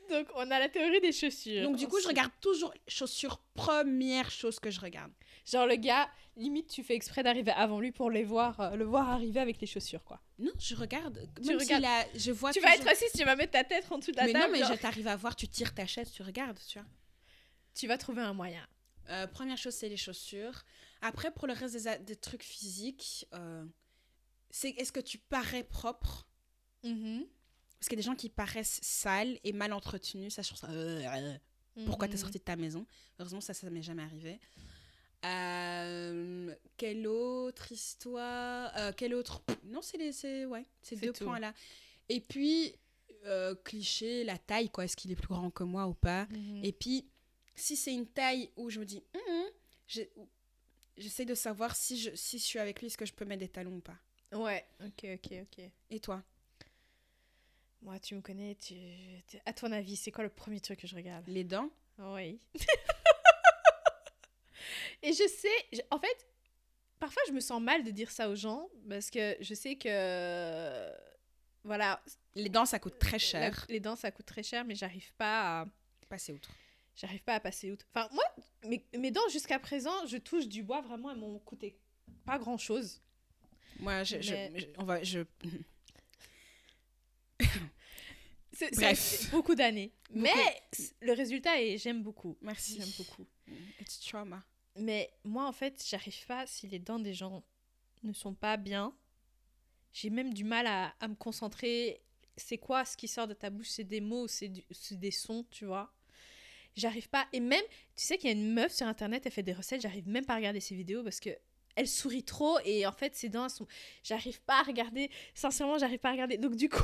Donc, 0.10 0.27
on 0.36 0.51
a 0.51 0.60
la 0.60 0.69
théorie 0.69 1.01
des 1.01 1.12
chaussures. 1.12 1.63
Donc 1.63 1.77
du 1.77 1.88
coup, 1.88 2.00
je 2.00 2.07
regarde 2.07 2.31
toujours 2.42 2.71
chaussures, 2.88 3.39
première 3.56 4.30
chose 4.30 4.59
que 4.59 4.69
je 4.69 4.80
regarde. 4.80 5.12
Genre, 5.45 5.66
le 5.66 5.75
gars, 5.77 6.07
limite, 6.36 6.68
tu 6.69 6.83
fais 6.83 6.94
exprès 6.94 7.24
d'arriver 7.24 7.51
avant 7.51 7.80
lui 7.80 7.92
pour 7.92 8.12
les 8.12 8.24
voir, 8.24 8.59
euh, 8.59 8.75
le 8.75 8.83
voir 8.83 9.09
arriver 9.09 9.39
avec 9.39 9.59
les 9.59 9.66
chaussures, 9.66 10.04
quoi. 10.04 10.21
Non, 10.38 10.51
je 10.59 10.75
regarde. 10.75 11.27
Tu 11.42 11.48
Même 11.48 11.57
regardes. 11.57 11.83
s'il 11.83 11.86
a, 11.86 12.06
je 12.19 12.31
vois 12.31 12.51
tu 12.54 12.59
vas 12.59 12.71
toujours- 12.75 12.89
être 12.89 12.92
assis, 12.92 13.06
tu 13.18 13.24
vas 13.24 13.36
mettre 13.36 13.54
ta 13.54 13.63
tête 13.63 13.86
en 13.92 13.98
dessous 13.98 14.12
de 14.12 14.18
la 14.18 14.25
Mais 14.25 14.33
table. 14.33 14.45
non, 14.45 14.51
mais 14.51 14.59
genre, 14.59 14.74
je 14.75 14.81
t'arrive 14.81 15.07
à 15.07 15.16
voir, 15.16 15.36
tu 15.36 15.48
tires 15.48 15.74
ta 15.74 15.88
chaise, 15.88 16.12
tu 16.12 16.21
regardes, 16.21 16.59
tu 16.68 16.77
vois. 16.77 16.88
Tu 17.75 17.88
vas 17.88 17.98
trouver 17.98 18.22
un 18.22 18.34
moyen. 18.34 18.66
Euh, 19.10 19.28
première 19.28 19.58
chose, 19.58 19.74
c'est 19.74 19.90
les 19.90 19.98
chaussures. 19.98 20.64
Après, 21.02 21.31
pour 21.31 21.48
le 21.48 21.54
reste 21.54 21.75
des, 21.84 21.98
des 22.00 22.16
trucs 22.16 22.44
physiques, 22.44 23.25
euh, 23.34 23.66
c'est 24.50 24.70
est-ce 24.72 24.92
que 24.92 25.00
tu 25.02 25.18
parais 25.18 25.64
propre? 25.64 26.28
Mhm. 26.83 27.26
Parce 27.80 27.90
qu'il 27.90 27.97
y 27.97 28.00
a 28.00 28.04
des 28.04 28.06
gens 28.06 28.16
qui 28.16 28.30
paraissent 28.30 28.80
sales 28.81 29.38
et 29.44 29.52
mal 29.52 29.74
entretenus. 29.74 30.33
Ça, 30.36 30.42
je 30.42 30.54
ça. 30.56 30.69
euh, 30.69 31.38
Pourquoi 31.86 32.07
t'es 32.07 32.14
Mhm. 32.14 32.19
sorti 32.21 32.38
de 32.40 32.44
ta 32.44 32.56
maison? 32.56 32.86
Heureusement, 33.19 33.42
ça, 33.42 33.54
ça 33.54 33.69
m'est 33.69 33.81
jamais 33.81 34.04
arrivé. 34.04 34.40
Quelle 36.78 37.07
autre 37.07 37.71
histoire? 37.71 38.95
Quelle 38.95 39.14
autre? 39.16 39.42
Non, 39.66 39.81
c'est 39.81 39.97
les, 39.97 40.45
ouais, 40.45 40.66
ces 40.81 40.95
deux 40.95 41.14
points 41.14 41.40
là. 41.40 41.54
Et 42.09 42.21
puis 42.21 42.76
cliché, 43.64 44.24
la 44.24 44.38
taille, 44.38 44.69
quoi. 44.69 44.86
Est-ce 44.86 44.95
qu'il 44.97 45.12
est 45.12 45.16
plus 45.16 45.28
grand 45.30 45.50
que 45.50 45.64
moi 45.64 45.88
ou 45.88 45.94
pas? 45.94 46.26
Mhm. 46.26 46.64
Et 46.64 46.71
puis, 46.74 47.06
si 47.56 47.76
c'est 47.76 47.94
une 47.94 48.07
taille 48.07 48.50
où 48.56 48.69
je 48.69 48.80
me 48.80 48.86
dis, 48.86 49.04
j'ai- 49.88 50.12
j'essaie 50.98 51.26
de 51.26 51.36
savoir 51.36 51.76
si 51.76 52.00
je, 52.00 52.16
si 52.16 52.40
je 52.40 52.44
suis 52.44 52.60
avec 52.60 52.80
lui, 52.80 52.88
est-ce 52.88 52.98
que 52.98 53.06
je 53.06 53.14
peux 53.14 53.26
mettre 53.26 53.40
des 53.42 53.50
talons 53.50 53.76
ou 53.78 53.81
pas. 53.81 53.98
Ouais, 54.31 54.66
ok, 54.83 55.06
ok, 55.16 55.33
ok. 55.44 55.66
Et 55.92 56.00
toi? 56.00 56.24
Moi, 57.81 58.00
tu 58.00 58.16
me 58.16 58.22
connais, 58.22 58.56
tu... 58.56 58.76
à 59.45 59.54
ton 59.54 59.72
avis, 59.72 59.95
c'est 59.98 60.12
quoi 60.12 60.24
le 60.24 60.30
premier 60.30 60.60
truc 60.62 60.80
que 60.80 60.88
je 60.88 60.95
regarde? 60.95 61.28
Les 61.28 61.44
dents? 61.44 61.69
Oui. 62.00 62.40
Et 65.02 65.12
je 65.12 65.28
sais, 65.28 65.83
en 65.92 66.00
fait, 66.00 66.28
parfois 67.00 67.22
je 67.28 67.33
me 67.33 67.40
sens 67.42 67.62
mal 67.62 67.83
de 67.83 67.92
dire 67.92 68.10
ça 68.10 68.30
aux 68.30 68.36
gens 68.36 68.69
parce 68.90 69.10
que 69.10 69.36
je 69.42 69.54
sais 69.54 69.76
que, 69.76 70.90
voilà, 71.66 72.02
Les 72.36 72.50
dents, 72.50 72.66
ça 72.66 72.80
coûte 72.80 72.98
très 73.00 73.12
la- 73.14 73.18
cher. 73.19 73.66
les 73.69 73.80
dents 73.81 73.95
ça 73.98 74.12
coûte 74.12 74.26
très 74.26 74.44
cher, 74.44 74.64
mais 74.66 74.76
j'arrive 74.76 75.14
pas 75.16 75.62
à, 75.62 75.66
Passer 76.10 76.31
outre. 76.31 76.52
J'arrive 76.95 77.23
pas 77.23 77.35
à 77.35 77.40
passer 77.40 77.71
outre. 77.71 77.85
Enfin, 77.94 78.07
moi, 78.14 78.23
mes, 78.68 78.85
mes 78.97 79.12
dents 79.12 79.28
jusqu'à 79.31 79.59
présent, 79.59 80.06
je 80.07 80.18
touche 80.18 80.47
du 80.47 80.64
bois 80.64 80.81
vraiment, 80.81 81.12
elles 81.12 81.18
m'ont 81.18 81.40
coûté 81.40 81.78
pas 82.26 82.38
grand 82.40 82.57
chose. 82.57 83.02
Moi, 83.80 84.04
je, 84.04 84.21
je- 84.21 84.31
Mais- 84.33 84.52
je- 84.59 84.66
on 84.78 84.83
va, 84.85 85.04
je, 85.04 85.19
C'est 88.52 89.31
beaucoup 89.31 89.56
d'années. 89.56 89.92
Mais 90.12 90.31
le 91.02 91.14
résultat 91.14 91.59
est, 91.62 91.78
j'aime 91.78 92.04
beaucoup. 92.04 92.38
merci. 92.42 92.78
J'aime 92.80 92.90
beaucoup. 92.97 93.26
It's 93.81 94.00
trauma. 94.00 94.44
Mais 94.76 95.12
moi, 95.23 95.47
en 95.47 95.52
fait, 95.52 95.83
j'arrive 95.88 96.26
pas, 96.28 96.45
si 96.47 96.68
les 96.68 96.80
dents 96.80 97.00
des 97.00 97.14
gens 97.14 97.44
ne 98.04 98.14
sont 98.14 98.33
pas 98.33 98.57
bien, 98.57 98.95
j'ai 99.92 100.09
même 100.09 100.33
du 100.33 100.44
mal 100.44 100.68
à, 100.68 100.94
à 101.00 101.07
me 101.07 101.16
concentrer. 101.16 102.02
C'est 102.38 102.57
quoi 102.57 102.85
ce 102.85 102.95
qui 102.97 103.07
sort 103.07 103.28
de 103.28 103.33
ta 103.33 103.50
bouche? 103.50 103.69
C'est 103.69 103.83
des 103.83 104.02
mots, 104.02 104.28
c'est 104.28 104.52
des 104.92 105.12
sons, 105.12 105.45
tu 105.52 105.66
vois? 105.66 105.92
J'arrive 106.75 107.09
pas. 107.09 107.27
Et 107.33 107.39
même, 107.39 107.63
tu 107.95 108.06
sais 108.06 108.18
qu'il 108.18 108.30
y 108.30 108.33
a 108.33 108.35
une 108.35 108.53
meuf 108.53 108.73
sur 108.73 108.87
internet, 108.87 109.23
elle 109.25 109.31
fait 109.31 109.44
des 109.44 109.53
recettes, 109.53 109.81
j'arrive 109.81 110.07
même 110.07 110.25
pas 110.25 110.33
à 110.33 110.37
regarder 110.37 110.59
ses 110.59 110.75
vidéos 110.75 111.03
parce 111.03 111.19
que 111.19 111.30
elle 111.75 111.87
sourit 111.87 112.23
trop 112.23 112.59
et 112.65 112.85
en 112.85 112.92
fait 112.92 113.15
ses 113.15 113.30
dents 113.30 113.49
sont. 113.49 113.68
J'arrive 114.03 114.42
pas 114.42 114.59
à 114.59 114.63
regarder. 114.63 115.09
Sincèrement, 115.33 115.77
j'arrive 115.77 115.99
pas 115.99 116.09
à 116.09 116.13
regarder. 116.13 116.37
Donc 116.37 116.56
du 116.56 116.69
coup, 116.69 116.83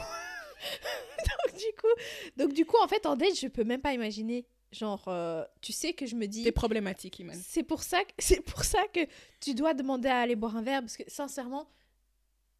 donc, 1.18 1.58
du 1.58 1.76
coup, 1.80 2.02
donc, 2.38 2.54
du 2.54 2.66
coup, 2.66 2.78
en 2.82 2.88
fait, 2.88 3.06
en 3.06 3.16
date, 3.16 3.40
je 3.40 3.48
peux 3.48 3.64
même 3.64 3.82
pas 3.82 3.94
imaginer. 3.94 4.46
Genre, 4.72 5.04
euh, 5.08 5.44
tu 5.62 5.74
sais 5.74 5.94
que 5.94 6.06
je 6.06 6.16
me 6.16 6.28
dis. 6.28 6.44
T'es 6.44 6.52
problématique, 6.52 7.20
Iman. 7.20 7.36
C'est 7.44 7.64
pour 7.64 7.82
ça 7.82 8.04
que 8.04 8.12
c'est 8.20 8.42
pour 8.42 8.64
ça 8.64 8.84
que 8.94 9.00
tu 9.40 9.56
dois 9.56 9.74
demander 9.74 10.10
à 10.10 10.20
aller 10.20 10.36
boire 10.36 10.56
un 10.56 10.62
verre 10.62 10.82
parce 10.82 10.96
que 10.96 11.04
sincèrement, 11.08 11.68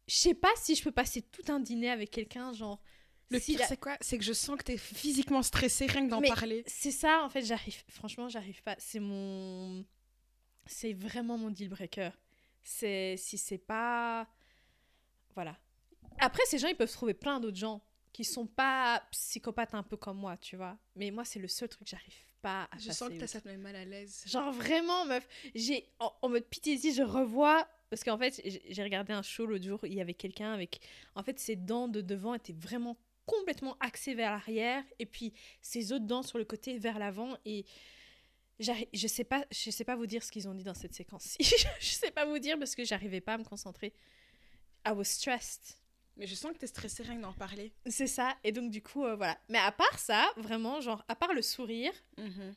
je 0.08 0.16
sais 0.16 0.34
pas 0.34 0.50
si 0.56 0.74
je 0.74 0.82
peux 0.82 0.90
passer 0.90 1.22
tout 1.22 1.52
un 1.52 1.60
dîner 1.60 1.90
avec 1.90 2.10
quelqu'un 2.10 2.52
genre. 2.52 2.80
Le 3.30 3.38
si 3.38 3.52
pire, 3.52 3.60
la- 3.60 3.66
c'est 3.66 3.76
quoi? 3.76 3.96
C'est 4.00 4.18
que 4.18 4.24
je 4.24 4.32
sens 4.32 4.56
que 4.58 4.64
t'es 4.64 4.76
physiquement 4.76 5.42
stressée 5.42 5.86
rien 5.86 6.04
que 6.06 6.10
d'en 6.10 6.20
parler. 6.22 6.64
C'est 6.66 6.90
ça 6.90 7.22
en 7.24 7.28
fait, 7.30 7.42
j'arrive. 7.42 7.82
Franchement, 7.88 8.28
j'arrive 8.28 8.62
pas. 8.62 8.74
C'est 8.78 9.00
mon. 9.00 9.84
C'est 10.66 10.92
vraiment 10.92 11.38
mon 11.38 11.50
deal 11.50 11.68
breaker. 11.68 12.10
C'est 12.62 13.16
si 13.16 13.38
c'est 13.38 13.58
pas. 13.58 14.28
Voilà. 15.34 15.56
Après, 16.18 16.42
ces 16.46 16.58
gens, 16.58 16.68
ils 16.68 16.76
peuvent 16.76 16.90
trouver 16.92 17.14
plein 17.14 17.40
d'autres 17.40 17.56
gens 17.56 17.80
qui 18.12 18.24
sont 18.24 18.46
pas 18.46 19.02
psychopathes 19.12 19.74
un 19.74 19.82
peu 19.82 19.96
comme 19.96 20.18
moi, 20.18 20.36
tu 20.36 20.56
vois. 20.56 20.76
Mais 20.96 21.10
moi, 21.10 21.24
c'est 21.24 21.38
le 21.38 21.48
seul 21.48 21.68
truc 21.68 21.84
que 21.84 21.90
j'arrive 21.90 22.14
pas 22.42 22.64
à 22.72 22.78
Je 22.78 22.88
passer 22.88 22.98
sens 22.98 23.08
que 23.10 23.14
t'as 23.18 23.26
ça 23.26 23.40
te 23.40 23.48
met 23.48 23.56
mal 23.56 23.76
à 23.76 23.84
l'aise. 23.84 24.24
Genre 24.26 24.52
vraiment, 24.52 25.06
meuf. 25.06 25.26
J'ai 25.54 25.88
en, 26.00 26.12
en 26.22 26.28
mode 26.28 26.44
PTSD, 26.44 26.92
je 26.92 27.02
revois 27.02 27.66
parce 27.90 28.02
qu'en 28.04 28.18
fait, 28.18 28.40
j'ai 28.44 28.82
regardé 28.82 29.12
un 29.12 29.22
show 29.22 29.46
l'autre 29.46 29.64
jour, 29.64 29.78
il 29.84 29.94
y 29.94 30.00
avait 30.00 30.14
quelqu'un 30.14 30.52
avec 30.52 30.80
en 31.14 31.22
fait 31.22 31.38
ses 31.38 31.56
dents 31.56 31.88
de 31.88 32.00
devant 32.00 32.34
étaient 32.34 32.52
vraiment 32.52 32.96
complètement 33.26 33.76
axées 33.80 34.14
vers 34.14 34.30
l'arrière 34.32 34.84
et 34.98 35.06
puis 35.06 35.32
ses 35.62 35.92
autres 35.92 36.06
dents 36.06 36.22
sur 36.22 36.38
le 36.38 36.44
côté 36.44 36.78
vers 36.78 36.98
l'avant 36.98 37.36
et 37.44 37.64
je 38.58 39.06
sais 39.06 39.24
pas 39.24 39.44
je 39.50 39.70
sais 39.70 39.84
pas 39.84 39.96
vous 39.96 40.06
dire 40.06 40.22
ce 40.22 40.30
qu'ils 40.30 40.48
ont 40.48 40.54
dit 40.54 40.64
dans 40.64 40.74
cette 40.74 40.94
séquence. 40.94 41.36
je 41.40 41.90
sais 41.90 42.10
pas 42.10 42.24
vous 42.26 42.38
dire 42.38 42.58
parce 42.58 42.74
que 42.74 42.84
j'arrivais 42.84 43.20
pas 43.20 43.34
à 43.34 43.38
me 43.38 43.44
concentrer. 43.44 43.92
I 44.86 44.90
was 44.90 45.04
stressed. 45.04 45.76
Mais 46.16 46.26
je 46.26 46.34
sens 46.34 46.52
que 46.52 46.58
t'es 46.58 46.66
stressée 46.66 47.02
rien 47.02 47.16
que 47.16 47.22
d'en 47.22 47.32
parler. 47.32 47.72
C'est 47.86 48.06
ça 48.06 48.36
et 48.44 48.52
donc 48.52 48.70
du 48.70 48.82
coup 48.82 49.04
euh, 49.04 49.16
voilà. 49.16 49.38
Mais 49.48 49.58
à 49.58 49.72
part 49.72 49.98
ça, 49.98 50.30
vraiment 50.36 50.80
genre 50.80 51.04
à 51.08 51.14
part 51.16 51.32
le 51.32 51.42
sourire, 51.42 51.92
Mhm. 52.18 52.54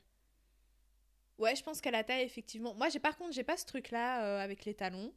Ouais, 1.39 1.55
je 1.55 1.63
pense 1.63 1.81
qu'à 1.81 1.89
la 1.89 2.03
taille, 2.03 2.23
effectivement. 2.23 2.75
Moi, 2.75 2.89
j'ai 2.89 2.99
par 2.99 3.17
contre, 3.17 3.33
j'ai 3.33 3.43
pas 3.43 3.57
ce 3.57 3.65
truc-là 3.65 4.23
euh, 4.23 4.39
avec 4.39 4.65
les 4.65 4.75
talons. 4.75 5.11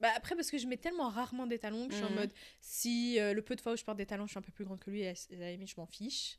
Bah, 0.00 0.12
après, 0.14 0.34
parce 0.36 0.50
que 0.50 0.58
je 0.58 0.66
mets 0.66 0.76
tellement 0.76 1.08
rarement 1.08 1.46
des 1.46 1.58
talons 1.58 1.86
que 1.88 1.92
je 1.92 1.96
suis 1.98 2.06
en 2.06 2.10
Mhm. 2.10 2.14
mode, 2.16 2.32
si 2.60 3.18
euh, 3.18 3.32
le 3.34 3.42
peu 3.42 3.56
de 3.56 3.60
fois 3.60 3.72
où 3.72 3.76
je 3.76 3.84
porte 3.84 3.98
des 3.98 4.06
talons, 4.06 4.26
je 4.26 4.30
suis 4.32 4.38
un 4.38 4.42
peu 4.42 4.52
plus 4.52 4.64
grande 4.64 4.78
que 4.78 4.90
lui, 4.90 5.02
et 5.02 5.08
à 5.08 5.12
à 5.12 5.14
la 5.36 5.50
limite, 5.52 5.70
je 5.70 5.76
m'en 5.76 5.86
fiche. 5.86 6.38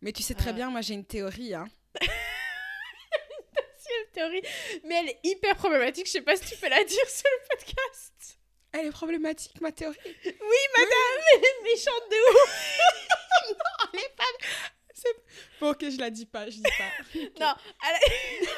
Mais 0.00 0.12
tu 0.12 0.22
sais 0.22 0.34
très 0.34 0.50
Euh. 0.50 0.52
bien, 0.54 0.70
moi 0.70 0.80
j'ai 0.80 0.94
une 0.94 1.04
théorie. 1.04 1.54
Hein. 1.54 1.68
C'est 3.76 3.94
une 4.06 4.10
théorie, 4.12 4.42
mais 4.84 4.94
elle 4.94 5.08
est 5.08 5.20
hyper 5.24 5.56
problématique. 5.56 6.06
Je 6.06 6.12
sais 6.12 6.22
pas 6.22 6.36
si 6.36 6.44
tu 6.54 6.56
peux 6.60 6.68
la 6.68 6.82
dire 6.84 7.08
sur 7.10 7.28
le 7.30 7.48
podcast. 7.56 8.38
Elle 8.72 8.86
est 8.86 8.90
problématique, 8.92 9.60
ma 9.60 9.70
théorie. 9.72 9.98
Oui, 10.04 10.32
madame, 10.76 11.24
elle 11.34 11.44
est 11.44 11.62
méchante 11.64 12.10
de 12.10 12.16
ouf. 12.42 12.78
Bon, 15.60 15.70
ok, 15.70 15.90
je 15.90 15.98
la 15.98 16.10
dis 16.10 16.26
pas, 16.26 16.48
je 16.48 16.56
dis 16.56 16.62
pas. 16.62 16.90
Non, 17.40 17.54
elle- 17.88 18.48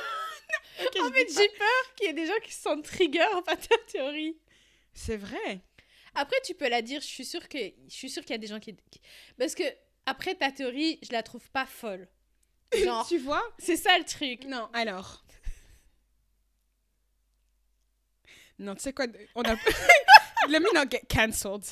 en 0.80 1.08
je 1.08 1.12
fait, 1.12 1.28
j'ai 1.28 1.48
peur 1.50 1.94
qu'il 1.96 2.06
y 2.06 2.10
ait 2.10 2.14
des 2.14 2.26
gens 2.26 2.38
qui 2.42 2.52
se 2.52 2.62
sentent 2.62 2.84
trigger 2.84 3.26
par 3.46 3.58
ta 3.58 3.76
théorie. 3.86 4.36
C'est 4.92 5.16
vrai. 5.16 5.60
Après, 6.14 6.36
tu 6.44 6.54
peux 6.54 6.68
la 6.68 6.82
dire. 6.82 7.00
Je 7.00 7.06
suis 7.06 7.24
sûre 7.24 7.48
que 7.48 7.58
je 7.58 7.94
suis 7.94 8.10
sûre 8.10 8.22
qu'il 8.22 8.32
y 8.32 8.34
a 8.34 8.38
des 8.38 8.46
gens 8.46 8.60
qui, 8.60 8.74
parce 9.38 9.54
que 9.54 9.64
après 10.06 10.34
ta 10.34 10.50
théorie, 10.50 10.98
je 11.02 11.12
la 11.12 11.22
trouve 11.22 11.48
pas 11.50 11.66
folle. 11.66 12.08
Genre, 12.76 13.06
tu 13.06 13.18
vois? 13.18 13.42
c'est 13.58 13.76
ça 13.76 13.96
le 13.98 14.04
truc. 14.04 14.44
Non, 14.44 14.68
alors. 14.72 15.24
Non, 18.58 18.74
tu 18.74 18.82
sais 18.82 18.92
quoi? 18.92 19.06
On 19.34 19.42
a. 19.42 19.56
Let 20.48 20.60
me 20.60 20.72
not 20.74 20.90
get 20.90 21.02
cancelled. 21.08 21.64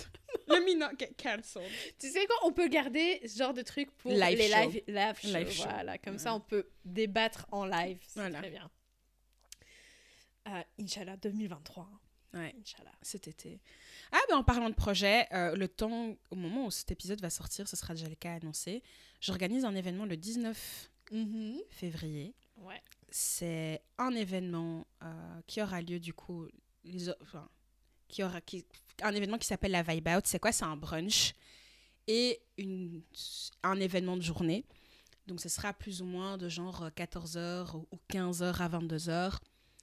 Let 0.48 0.60
me 0.60 0.74
not 0.74 0.92
get 0.98 1.14
cancelled. 1.16 1.70
Tu 1.98 2.10
sais 2.10 2.26
quoi? 2.26 2.36
On 2.44 2.52
peut 2.52 2.68
garder 2.68 3.20
ce 3.26 3.38
genre 3.38 3.52
de 3.52 3.62
truc 3.62 3.90
pour 3.98 4.10
Live 4.12 4.38
les 4.38 4.48
show. 4.48 4.56
live, 4.58 4.82
live 4.88 5.20
shows. 5.20 5.28
Live 5.28 5.50
show. 5.52 5.64
Voilà, 5.64 5.98
comme 5.98 6.18
ça, 6.18 6.34
on 6.34 6.40
peut 6.40 6.68
débattre 6.84 7.46
en 7.52 7.66
live. 7.66 7.98
Voilà. 8.14 8.38
très 8.40 8.50
bien. 8.50 8.70
Euh, 10.48 10.62
Inch'Allah, 10.80 11.16
2023. 11.16 11.84
hein. 11.84 11.98
Ouais, 12.34 12.54
Inch'Allah. 12.60 12.92
cet 13.02 13.28
été. 13.28 13.60
Ah, 14.10 14.18
ben 14.30 14.36
en 14.36 14.44
parlant 14.44 14.70
de 14.70 14.74
projet, 14.74 15.26
euh, 15.34 15.54
le 15.54 15.68
temps, 15.68 16.16
au 16.30 16.36
moment 16.36 16.66
où 16.66 16.70
cet 16.70 16.90
épisode 16.90 17.20
va 17.20 17.28
sortir, 17.28 17.68
ce 17.68 17.76
sera 17.76 17.94
déjà 17.94 18.08
le 18.08 18.14
cas 18.14 18.34
annoncé. 18.34 18.82
J'organise 19.20 19.64
un 19.66 19.74
événement 19.74 20.06
le 20.06 20.16
19 20.16 20.90
février. 21.70 22.34
Ouais. 22.56 22.80
C'est 23.10 23.82
un 23.98 24.12
événement 24.12 24.86
euh, 25.02 25.40
qui 25.46 25.60
aura 25.60 25.82
lieu 25.82 26.00
du 26.00 26.14
coup, 26.14 26.46
les, 26.84 27.10
enfin, 27.20 27.46
qui 28.08 28.22
aura, 28.24 28.40
qui, 28.40 28.64
un 29.02 29.14
événement 29.14 29.36
qui 29.36 29.46
s'appelle 29.46 29.72
la 29.72 29.82
Vibe 29.82 30.08
Out. 30.08 30.26
C'est 30.26 30.38
quoi? 30.38 30.52
C'est 30.52 30.64
un 30.64 30.76
brunch 30.76 31.34
et 32.06 32.40
une, 32.56 33.02
un 33.62 33.78
événement 33.78 34.16
de 34.16 34.22
journée. 34.22 34.64
Donc 35.26 35.40
ce 35.40 35.48
sera 35.50 35.72
plus 35.74 36.00
ou 36.00 36.06
moins 36.06 36.38
de 36.38 36.48
genre 36.48 36.88
14h 36.96 37.76
ou 37.76 37.98
15h 38.10 38.56
à 38.56 38.68
22h. 38.68 39.38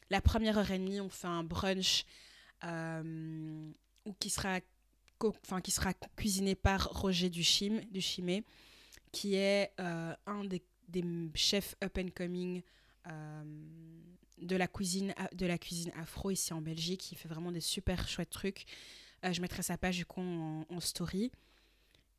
La 0.09 0.21
première 0.21 0.57
heure 0.57 0.71
et 0.71 0.79
demie, 0.79 0.99
on 1.01 1.09
fait 1.09 1.27
un 1.27 1.43
brunch 1.43 2.05
euh, 2.63 3.71
ou 4.05 4.13
qui 4.13 4.29
sera, 4.29 4.59
enfin, 5.23 5.61
qui 5.61 5.71
sera 5.71 5.93
cuisiné 6.15 6.55
par 6.55 6.89
Roger 6.91 7.29
Duchim, 7.29 7.81
Duchimé, 7.91 8.43
qui 9.11 9.35
est 9.35 9.71
euh, 9.79 10.13
un 10.25 10.43
des, 10.45 10.63
des 10.87 11.03
chefs 11.35 11.75
up 11.83 11.97
and 11.97 12.09
coming 12.15 12.61
euh, 13.07 13.43
de 14.41 14.55
la 14.55 14.67
cuisine 14.67 15.13
de 15.33 15.45
la 15.45 15.57
cuisine 15.57 15.91
afro 15.95 16.31
ici 16.31 16.53
en 16.53 16.61
Belgique. 16.61 17.11
Il 17.11 17.17
fait 17.17 17.27
vraiment 17.27 17.51
des 17.51 17.61
super 17.61 18.07
chouettes 18.07 18.29
trucs. 18.29 18.65
Euh, 19.25 19.33
je 19.33 19.41
mettrai 19.41 19.63
sa 19.63 19.77
page 19.77 19.97
du 19.97 20.05
coup 20.05 20.21
en, 20.21 20.65
en 20.69 20.79
story. 20.79 21.31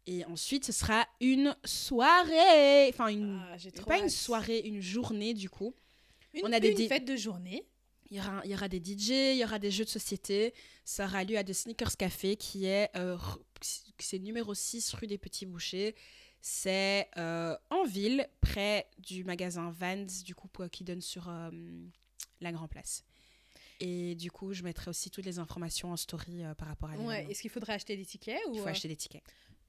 Et 0.06 0.24
ensuite, 0.24 0.64
ce 0.64 0.72
sera 0.72 1.06
une 1.20 1.56
soirée, 1.64 2.88
enfin 2.88 3.08
une, 3.08 3.40
Ah, 3.52 3.82
pas 3.86 3.98
une 3.98 4.08
soirée, 4.08 4.60
une 4.60 4.80
journée 4.80 5.34
du 5.34 5.50
coup. 5.50 5.74
Une, 6.34 6.46
on 6.46 6.52
a 6.52 6.60
des 6.60 6.70
une 6.70 6.88
fête 6.88 7.04
de 7.04 7.16
journée. 7.16 7.66
Il 8.10 8.16
y, 8.16 8.20
aura, 8.20 8.40
il 8.44 8.50
y 8.50 8.54
aura 8.54 8.68
des 8.68 8.78
DJ, 8.78 9.10
il 9.10 9.36
y 9.36 9.44
aura 9.44 9.58
des 9.58 9.70
jeux 9.70 9.84
de 9.84 9.90
société. 9.90 10.52
Ça 10.84 11.06
aura 11.06 11.22
lieu 11.22 11.38
à 11.38 11.44
The 11.44 11.52
Sneakers 11.52 11.96
Café, 11.96 12.36
qui 12.36 12.66
est, 12.66 12.90
euh, 12.96 13.16
c'est 13.98 14.18
numéro 14.18 14.52
6 14.52 14.94
rue 14.94 15.06
des 15.06 15.18
Petits 15.18 15.46
Bouchers. 15.46 15.94
C'est 16.40 17.08
euh, 17.18 17.56
en 17.68 17.84
ville, 17.84 18.26
près 18.40 18.88
du 18.98 19.24
magasin 19.24 19.70
Vans, 19.70 20.06
du 20.24 20.34
coup, 20.34 20.48
qui 20.72 20.84
donne 20.84 21.02
sur 21.02 21.28
euh, 21.28 21.50
la 22.40 22.50
Grand 22.52 22.66
Place. 22.66 23.04
Et 23.80 24.14
du 24.14 24.30
coup, 24.30 24.52
je 24.52 24.62
mettrai 24.62 24.90
aussi 24.90 25.10
toutes 25.10 25.24
les 25.24 25.38
informations 25.38 25.92
en 25.92 25.96
story 25.96 26.44
euh, 26.44 26.54
par 26.54 26.68
rapport 26.68 26.90
à 26.90 26.96
Ouais. 26.96 27.26
Est-ce 27.30 27.40
qu'il 27.40 27.50
faudrait 27.50 27.74
acheter 27.74 27.96
des 27.96 28.04
tickets 28.04 28.40
ou 28.48 28.54
Il 28.54 28.60
faut 28.60 28.66
acheter 28.68 28.88
des 28.88 28.96
tickets. 28.96 29.22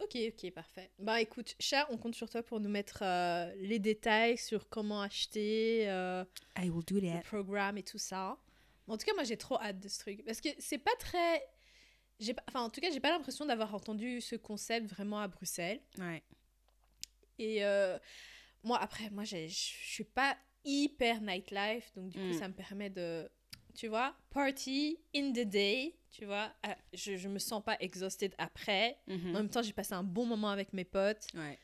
Ok, 0.03 0.17
ok, 0.29 0.51
parfait. 0.51 0.89
Bah 0.99 1.21
écoute, 1.21 1.55
chat, 1.59 1.87
on 1.91 1.97
compte 1.97 2.15
sur 2.15 2.29
toi 2.29 2.41
pour 2.43 2.59
nous 2.59 2.69
mettre 2.69 2.99
euh, 3.03 3.53
les 3.57 3.79
détails 3.79 4.37
sur 4.37 4.67
comment 4.69 5.01
acheter, 5.01 5.89
euh, 5.89 6.23
I 6.57 6.69
will 6.69 6.83
do 6.85 6.99
le 6.99 7.21
programme 7.21 7.77
et 7.77 7.83
tout 7.83 7.97
ça. 7.99 8.37
En 8.87 8.97
tout 8.97 9.05
cas, 9.05 9.13
moi 9.13 9.23
j'ai 9.23 9.37
trop 9.37 9.59
hâte 9.61 9.79
de 9.79 9.87
ce 9.87 9.99
truc 9.99 10.25
parce 10.25 10.41
que 10.41 10.49
c'est 10.59 10.79
pas 10.79 10.95
très. 10.99 11.43
j'ai 12.19 12.33
pas- 12.33 12.43
Enfin, 12.47 12.61
en 12.61 12.69
tout 12.69 12.81
cas, 12.81 12.89
j'ai 12.91 12.99
pas 12.99 13.11
l'impression 13.11 13.45
d'avoir 13.45 13.73
entendu 13.75 14.21
ce 14.21 14.35
concept 14.35 14.87
vraiment 14.87 15.19
à 15.19 15.27
Bruxelles. 15.27 15.81
Ouais. 15.99 16.23
Et 17.39 17.63
euh, 17.63 17.97
moi, 18.63 18.77
après, 18.79 19.09
moi, 19.11 19.23
je 19.23 19.47
suis 19.47 20.03
pas 20.03 20.37
hyper 20.65 21.21
nightlife, 21.21 21.91
donc 21.95 22.09
du 22.09 22.17
coup, 22.19 22.25
Mm. 22.25 22.39
ça 22.39 22.47
me 22.47 22.53
permet 22.53 22.89
de, 22.89 23.29
tu 23.75 23.87
vois, 23.87 24.15
party 24.29 24.99
in 25.15 25.31
the 25.31 25.45
day, 25.47 25.95
tu 26.11 26.25
vois. 26.25 26.51
Ah, 26.63 26.77
je, 26.93 27.15
je 27.17 27.27
me 27.27 27.39
sens 27.39 27.63
pas 27.63 27.77
exhausted 27.79 28.33
après. 28.37 28.97
Mhm. 29.07 29.29
En 29.29 29.39
même 29.39 29.49
temps, 29.49 29.61
j'ai 29.61 29.73
passé 29.73 29.93
un 29.93 30.03
bon 30.03 30.25
moment 30.25 30.49
avec 30.49 30.73
mes 30.73 30.83
potes. 30.85 31.25
Ouais. 31.35 31.57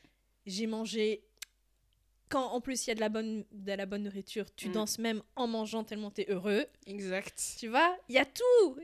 J'ai 0.46 0.66
mangé. 0.66 1.22
Quand 2.30 2.48
en 2.52 2.60
plus 2.60 2.86
il 2.86 2.88
y 2.88 2.90
a 2.90 2.94
de 2.94 3.00
la 3.00 3.08
bonne, 3.08 3.44
de 3.52 3.72
la 3.72 3.86
bonne 3.86 4.02
nourriture, 4.02 4.54
tu 4.54 4.68
Mm. 4.68 4.72
danses 4.72 4.98
même 4.98 5.22
en 5.34 5.46
mangeant 5.46 5.82
tellement 5.82 6.10
t'es 6.10 6.26
heureux. 6.28 6.66
Exact. 6.86 7.54
Tu 7.58 7.68
vois, 7.68 7.96
il 8.08 8.16
y 8.16 8.18
a 8.18 8.26
tout. 8.26 8.76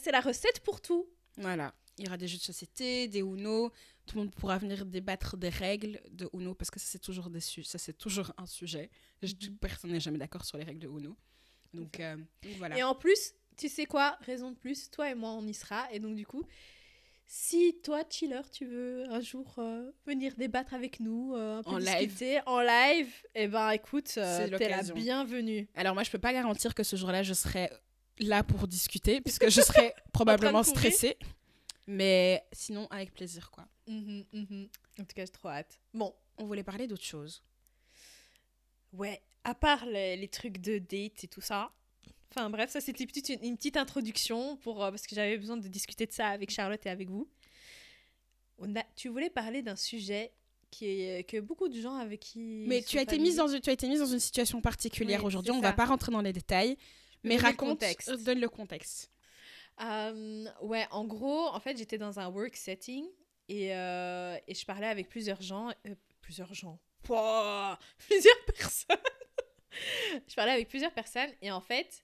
C'est 0.00 0.12
la 0.12 0.20
recette 0.20 0.60
pour 0.60 0.80
tout. 0.80 1.08
Voilà. 1.36 1.74
Il 1.98 2.04
y 2.04 2.08
aura 2.08 2.16
des 2.16 2.28
jeux 2.28 2.38
de 2.38 2.42
société, 2.42 3.08
des 3.08 3.18
Uno. 3.20 3.72
Tout 4.06 4.16
le 4.18 4.22
monde 4.24 4.34
pourra 4.34 4.58
venir 4.58 4.86
débattre 4.86 5.36
des 5.36 5.48
règles 5.48 6.00
de 6.10 6.28
Uno 6.32 6.54
parce 6.54 6.70
que 6.70 6.78
ça 6.78 6.86
c'est 6.86 7.00
toujours 7.00 7.28
des 7.28 7.40
ça 7.40 7.78
c'est 7.78 7.92
toujours 7.98 8.32
un 8.38 8.46
sujet. 8.46 8.88
Je- 9.20 9.34
Mhm. 9.34 9.56
Personne 9.58 9.90
n'est 9.90 10.00
jamais 10.00 10.18
d'accord 10.18 10.44
sur 10.44 10.56
les 10.58 10.64
règles 10.64 10.80
de 10.80 10.88
Uno. 10.88 11.16
Donc, 11.74 11.98
euh, 11.98 12.16
donc 12.16 12.52
voilà. 12.58 12.76
Et 12.78 12.82
en 12.84 12.94
plus, 12.94 13.32
tu 13.62 13.68
sais 13.68 13.86
quoi 13.86 14.18
Raison 14.22 14.50
de 14.50 14.56
plus, 14.56 14.90
toi 14.90 15.08
et 15.08 15.14
moi 15.14 15.30
on 15.30 15.46
y 15.46 15.54
sera. 15.54 15.86
Et 15.92 16.00
donc 16.00 16.16
du 16.16 16.26
coup, 16.26 16.44
si 17.26 17.78
toi, 17.84 18.02
chiller, 18.10 18.40
tu 18.52 18.66
veux 18.66 19.08
un 19.08 19.20
jour 19.20 19.54
euh, 19.58 19.88
venir 20.04 20.34
débattre 20.36 20.74
avec 20.74 20.98
nous, 20.98 21.34
euh, 21.36 21.58
un 21.58 21.62
peu 21.62 21.70
En 21.70 21.78
live. 21.78 22.08
discuter 22.08 22.40
en 22.46 22.60
live, 22.60 23.14
eh 23.36 23.46
ben 23.46 23.70
écoute, 23.70 24.14
euh, 24.16 24.48
t'es 24.58 24.68
la 24.68 24.82
bienvenue. 24.82 25.68
Alors 25.76 25.94
moi 25.94 26.02
je 26.02 26.10
peux 26.10 26.18
pas 26.18 26.32
garantir 26.32 26.74
que 26.74 26.82
ce 26.82 26.96
jour-là 26.96 27.22
je 27.22 27.34
serai 27.34 27.70
là 28.18 28.42
pour 28.42 28.66
discuter 28.66 29.20
puisque 29.20 29.48
je 29.48 29.60
serai 29.60 29.94
probablement 30.12 30.64
stressée. 30.64 31.16
Mais 31.86 32.44
sinon 32.50 32.88
avec 32.90 33.14
plaisir 33.14 33.48
quoi. 33.52 33.68
Mhm, 33.86 34.24
mhm. 34.32 34.68
En 34.98 35.04
tout 35.04 35.14
cas, 35.14 35.24
j'ai 35.24 35.32
trop 35.32 35.50
hâte. 35.50 35.78
Bon, 35.94 36.12
On 36.36 36.46
voulait 36.46 36.64
parler 36.64 36.88
d'autre 36.88 37.04
chose. 37.04 37.44
Ouais, 38.92 39.22
à 39.44 39.54
part 39.54 39.86
les, 39.86 40.16
les 40.16 40.28
trucs 40.28 40.58
de 40.58 40.78
date 40.78 41.22
et 41.22 41.28
tout 41.28 41.40
ça. 41.40 41.72
Enfin 42.34 42.48
bref, 42.48 42.70
ça 42.70 42.80
c'était 42.80 43.04
une, 43.04 43.44
une 43.44 43.56
petite 43.56 43.76
introduction 43.76 44.56
pour, 44.56 44.82
euh, 44.82 44.90
parce 44.90 45.06
que 45.06 45.14
j'avais 45.14 45.36
besoin 45.36 45.58
de 45.58 45.68
discuter 45.68 46.06
de 46.06 46.12
ça 46.12 46.28
avec 46.28 46.50
Charlotte 46.50 46.84
et 46.86 46.88
avec 46.90 47.10
vous. 47.10 47.28
on 48.58 48.74
a, 48.74 48.82
tu 48.96 49.08
voulais 49.08 49.28
parler 49.30 49.60
d'un 49.62 49.76
sujet 49.76 50.32
qui 50.70 50.86
est, 50.86 51.24
que 51.28 51.38
beaucoup 51.40 51.68
de 51.68 51.78
gens 51.78 51.96
avec 51.96 52.20
qui. 52.20 52.64
Mais 52.66 52.82
tu 52.82 52.96
as, 52.98 53.02
été 53.02 53.18
mise 53.18 53.36
dans, 53.36 53.48
une- 53.48 53.60
tu 53.60 53.68
as 53.68 53.74
été 53.74 53.86
mise 53.86 53.98
dans 54.00 54.06
une 54.06 54.18
situation 54.20 54.62
particulière 54.62 55.20
Oui, 55.20 55.26
aujourd'hui. 55.26 55.52
On 55.52 55.60
va 55.60 55.68
ça. 55.68 55.74
pas 55.74 55.84
rentrer 55.84 56.10
dans 56.10 56.22
les 56.22 56.32
détails. 56.32 56.78
Mais 57.24 57.36
donner 57.36 57.36
le 57.36 57.42
raconte, 57.42 57.68
contexte. 57.80 58.08
euh, 58.08 58.16
donne 58.16 58.40
le 58.40 58.48
contexte. 58.48 59.10
Euh, 59.82 60.46
ouais, 60.62 60.86
en 60.90 61.04
gros, 61.04 61.46
en 61.48 61.60
fait, 61.60 61.76
j'étais 61.76 61.98
dans 61.98 62.18
un 62.18 62.28
work 62.28 62.56
setting 62.56 63.04
et, 63.48 63.74
euh, 63.76 64.36
et 64.48 64.54
je 64.54 64.64
parlais 64.64 64.86
avec 64.86 65.08
plusieurs 65.10 65.42
gens. 65.42 65.68
euh, 65.86 65.94
plusieurs 66.22 66.52
gens. 66.54 66.78
Pouah, 67.02 67.78
plusieurs 68.08 68.44
personnes. 68.46 68.96
je 70.28 70.34
parlais 70.34 70.52
avec 70.52 70.68
plusieurs 70.68 70.92
personnes 70.92 71.30
et 71.42 71.50
en 71.50 71.60
fait, 71.60 72.02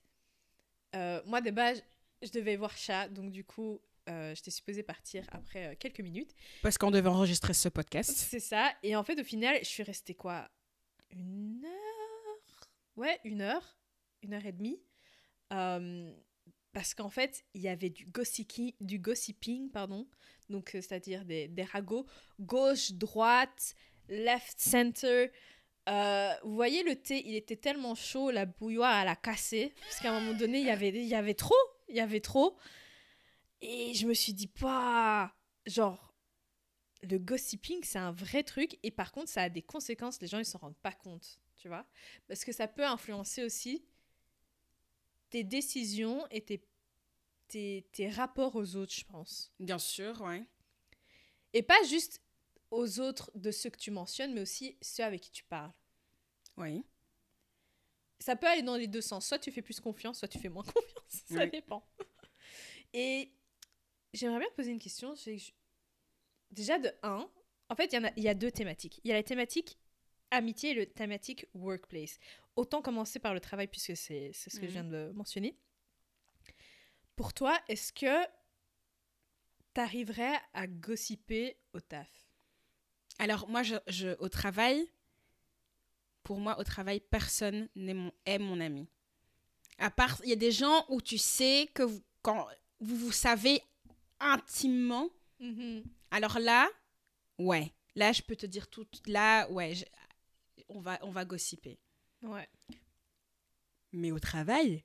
euh, 0.95 1.21
moi 1.27 1.41
de 1.41 1.51
base, 1.51 1.83
je 2.23 2.31
devais 2.31 2.57
voir 2.57 2.77
chat, 2.77 3.09
donc 3.09 3.31
du 3.31 3.45
coup, 3.45 3.81
euh, 4.09 4.35
j'étais 4.35 4.51
supposée 4.51 4.83
partir 4.83 5.25
après 5.33 5.67
euh, 5.67 5.75
quelques 5.79 6.01
minutes. 6.01 6.35
Parce 6.63 6.79
qu'on 6.79 6.91
devait 6.91 7.09
enregistrer 7.09 7.53
ce 7.53 7.69
podcast. 7.69 8.11
C'est 8.11 8.41
ça. 8.41 8.73
Et 8.83 8.97
en 8.97 9.05
fait, 9.05 9.21
au 9.21 9.25
final, 9.25 9.59
je 9.61 9.69
suis 9.69 9.83
restée 9.83 10.15
quoi? 10.15 10.49
Une 11.11 11.63
heure? 11.65 12.39
Ouais, 12.97 13.21
une 13.25 13.43
heure. 13.43 13.79
Une 14.23 14.35
heure 14.35 14.47
et 14.47 14.53
demie. 14.53 14.81
Euh, 15.53 16.11
parce 16.73 16.95
qu'en 16.95 17.11
fait, 17.11 17.45
il 17.55 17.61
y 17.61 17.69
avait 17.69 17.91
du 17.91 18.07
gossiping, 18.07 18.73
du 18.81 18.99
gossiping 18.99 19.71
pardon. 19.71 20.09
Donc, 20.49 20.71
c'est-à-dire 20.73 21.25
des, 21.25 21.49
des 21.49 21.65
ragots 21.65 22.07
gauche, 22.41 22.93
droite, 22.93 23.75
left, 24.09 24.59
center. 24.59 25.31
Euh, 25.89 26.35
vous 26.43 26.55
voyez, 26.55 26.83
le 26.83 26.97
thé, 26.97 27.23
il 27.27 27.35
était 27.35 27.57
tellement 27.57 27.95
chaud, 27.95 28.31
la 28.31 28.47
bouilloire, 28.47 29.01
elle 29.01 29.09
a 29.09 29.17
cassé. 29.17 29.73
Parce 29.81 30.01
qu'à 30.01 30.13
un 30.13 30.21
moment 30.21 30.37
donné, 30.39 30.61
il 30.61 30.67
y 30.67 30.71
avait, 30.71 30.89
il 30.89 31.07
y 31.07 31.15
avait 31.15 31.35
trop. 31.35 31.55
Il 31.89 31.97
y 31.97 32.01
avait 32.01 32.21
trop. 32.21 32.57
Et 33.61 33.95
je 33.95 34.07
me 34.07 34.15
suis 34.15 34.35
dit, 34.35 34.49
pas. 34.49 35.35
Genre, 35.67 36.15
le 37.03 37.19
gossiping, 37.19 37.83
c'est 37.85 37.99
un 37.99 38.13
vrai 38.13 38.43
truc. 38.43 38.79
Et 38.83 38.91
par 38.91 39.13
contre, 39.13 39.31
ça 39.31 39.43
a 39.43 39.49
des 39.49 39.63
conséquences. 39.63 40.21
Les 40.21 40.29
gens, 40.29 40.39
ils 40.39 40.45
s'en 40.45 40.59
rendent 40.59 40.77
pas 40.77 40.93
compte. 40.93 41.41
Tu 41.57 41.69
vois 41.69 41.87
Parce 42.27 42.45
que 42.45 42.53
ça 42.53 42.69
peut 42.69 42.85
influencer 42.85 43.43
aussi 43.43 43.85
tes 45.31 45.45
décisions 45.45 46.27
et 46.31 46.41
tes, 46.43 46.63
tes, 47.49 47.87
tes 47.93 48.09
rapports 48.09 48.57
aux 48.57 48.77
autres, 48.77 48.95
je 48.95 49.05
pense. 49.05 49.53
Bien 49.59 49.79
sûr, 49.79 50.21
ouais. 50.21 50.45
Et 51.53 51.63
pas 51.63 51.83
juste 51.89 52.21
aux 52.71 53.01
autres 53.01 53.31
de 53.35 53.51
ceux 53.51 53.71
que 53.71 53.79
tu 53.79 53.91
mentionnes, 53.91 54.35
mais 54.35 54.41
aussi 54.43 54.77
ceux 54.83 55.05
avec 55.05 55.21
qui 55.23 55.31
tu 55.31 55.45
parles. 55.45 55.73
Oui. 56.57 56.85
Ça 58.21 58.35
peut 58.37 58.47
aller 58.49 58.63
dans 58.63 58.77
les 58.77 58.89
deux 58.89 59.01
sens. 59.01 59.27
Soit 59.27 59.39
tu 59.39 59.53
fais 59.53 59.63
plus 59.63 59.79
confiance, 59.81 60.19
soit 60.19 60.29
tu 60.29 60.39
fais 60.39 60.49
moins 60.49 60.63
confiance. 60.75 61.23
Ça 61.27 61.45
Oui. 61.45 61.51
dépend. 61.51 61.89
Et 62.93 63.33
j'aimerais 64.13 64.41
bien 64.41 64.49
te 64.49 64.55
poser 64.55 64.71
une 64.73 64.81
question. 64.81 65.15
Déjà, 66.51 66.79
de 66.79 66.91
un, 67.03 67.31
en 67.69 67.75
fait, 67.77 67.93
il 67.93 68.01
y, 68.03 68.05
a, 68.05 68.13
il 68.17 68.23
y 68.25 68.29
a 68.29 68.35
deux 68.35 68.51
thématiques. 68.51 69.01
Il 69.05 69.09
y 69.09 69.13
a 69.13 69.17
la 69.17 69.23
thématique 69.23 69.79
amitié 70.31 70.71
et 70.71 70.75
la 70.75 70.87
thématique 70.87 71.47
workplace. 71.55 72.19
Autant 72.57 72.83
commencer 72.83 73.19
par 73.19 73.35
le 73.35 73.41
travail, 73.41 73.69
puisque 73.69 73.97
c'est 73.97 74.31
c'est 74.35 74.51
ce 74.51 74.59
que 74.59 74.67
je 74.67 74.73
viens 74.73 74.85
de 74.85 75.11
mentionner. 75.15 75.57
Pour 77.15 77.33
toi, 77.33 77.59
est-ce 77.69 77.93
que 77.93 78.27
tu 79.75 79.81
arriverais 79.81 80.39
à 80.55 80.67
gossiper 80.67 81.57
au 81.73 81.81
taf? 81.81 82.28
Alors, 83.19 83.49
moi, 83.49 83.63
je, 83.63 83.77
je- 83.89 84.17
au 84.21 84.29
travail, 84.29 84.87
pour 86.23 86.39
moi, 86.39 86.59
au 86.59 86.65
travail, 86.65 87.01
personne 87.01 87.69
n'est 87.75 87.95
mon, 87.95 88.13
est 88.27 88.39
mon 88.39 88.61
ami. 88.61 88.87
À 89.79 89.91
part, 89.91 90.21
il 90.25 90.31
y 90.31 90.33
a 90.33 90.37
des 90.37 90.53
gens 90.53 90.85
où 90.89 91.01
tu 91.01 91.19
sais 91.19 91.69
que 91.75 91.83
vous, 91.83 92.03
quand 92.23 92.47
vous 92.81 92.97
vous 92.97 93.13
savez 93.13 93.63
intimement, 94.21 95.09
alors 96.11 96.39
là, 96.39 96.69
ouais. 97.39 97.73
Là, 97.95 98.13
je 98.13 98.23
peux 98.23 98.37
te 98.37 98.47
dire 98.47 98.69
tout. 98.69 98.87
Là, 99.07 99.49
ouais, 99.51 99.75
je- 99.75 99.85
on, 100.69 100.81
va, 100.81 100.99
on 101.03 101.11
va 101.11 101.25
gossiper. 101.25 101.79
Ouais. 102.23 102.49
Mais 103.93 104.13
au 104.13 104.19
travail, 104.21 104.85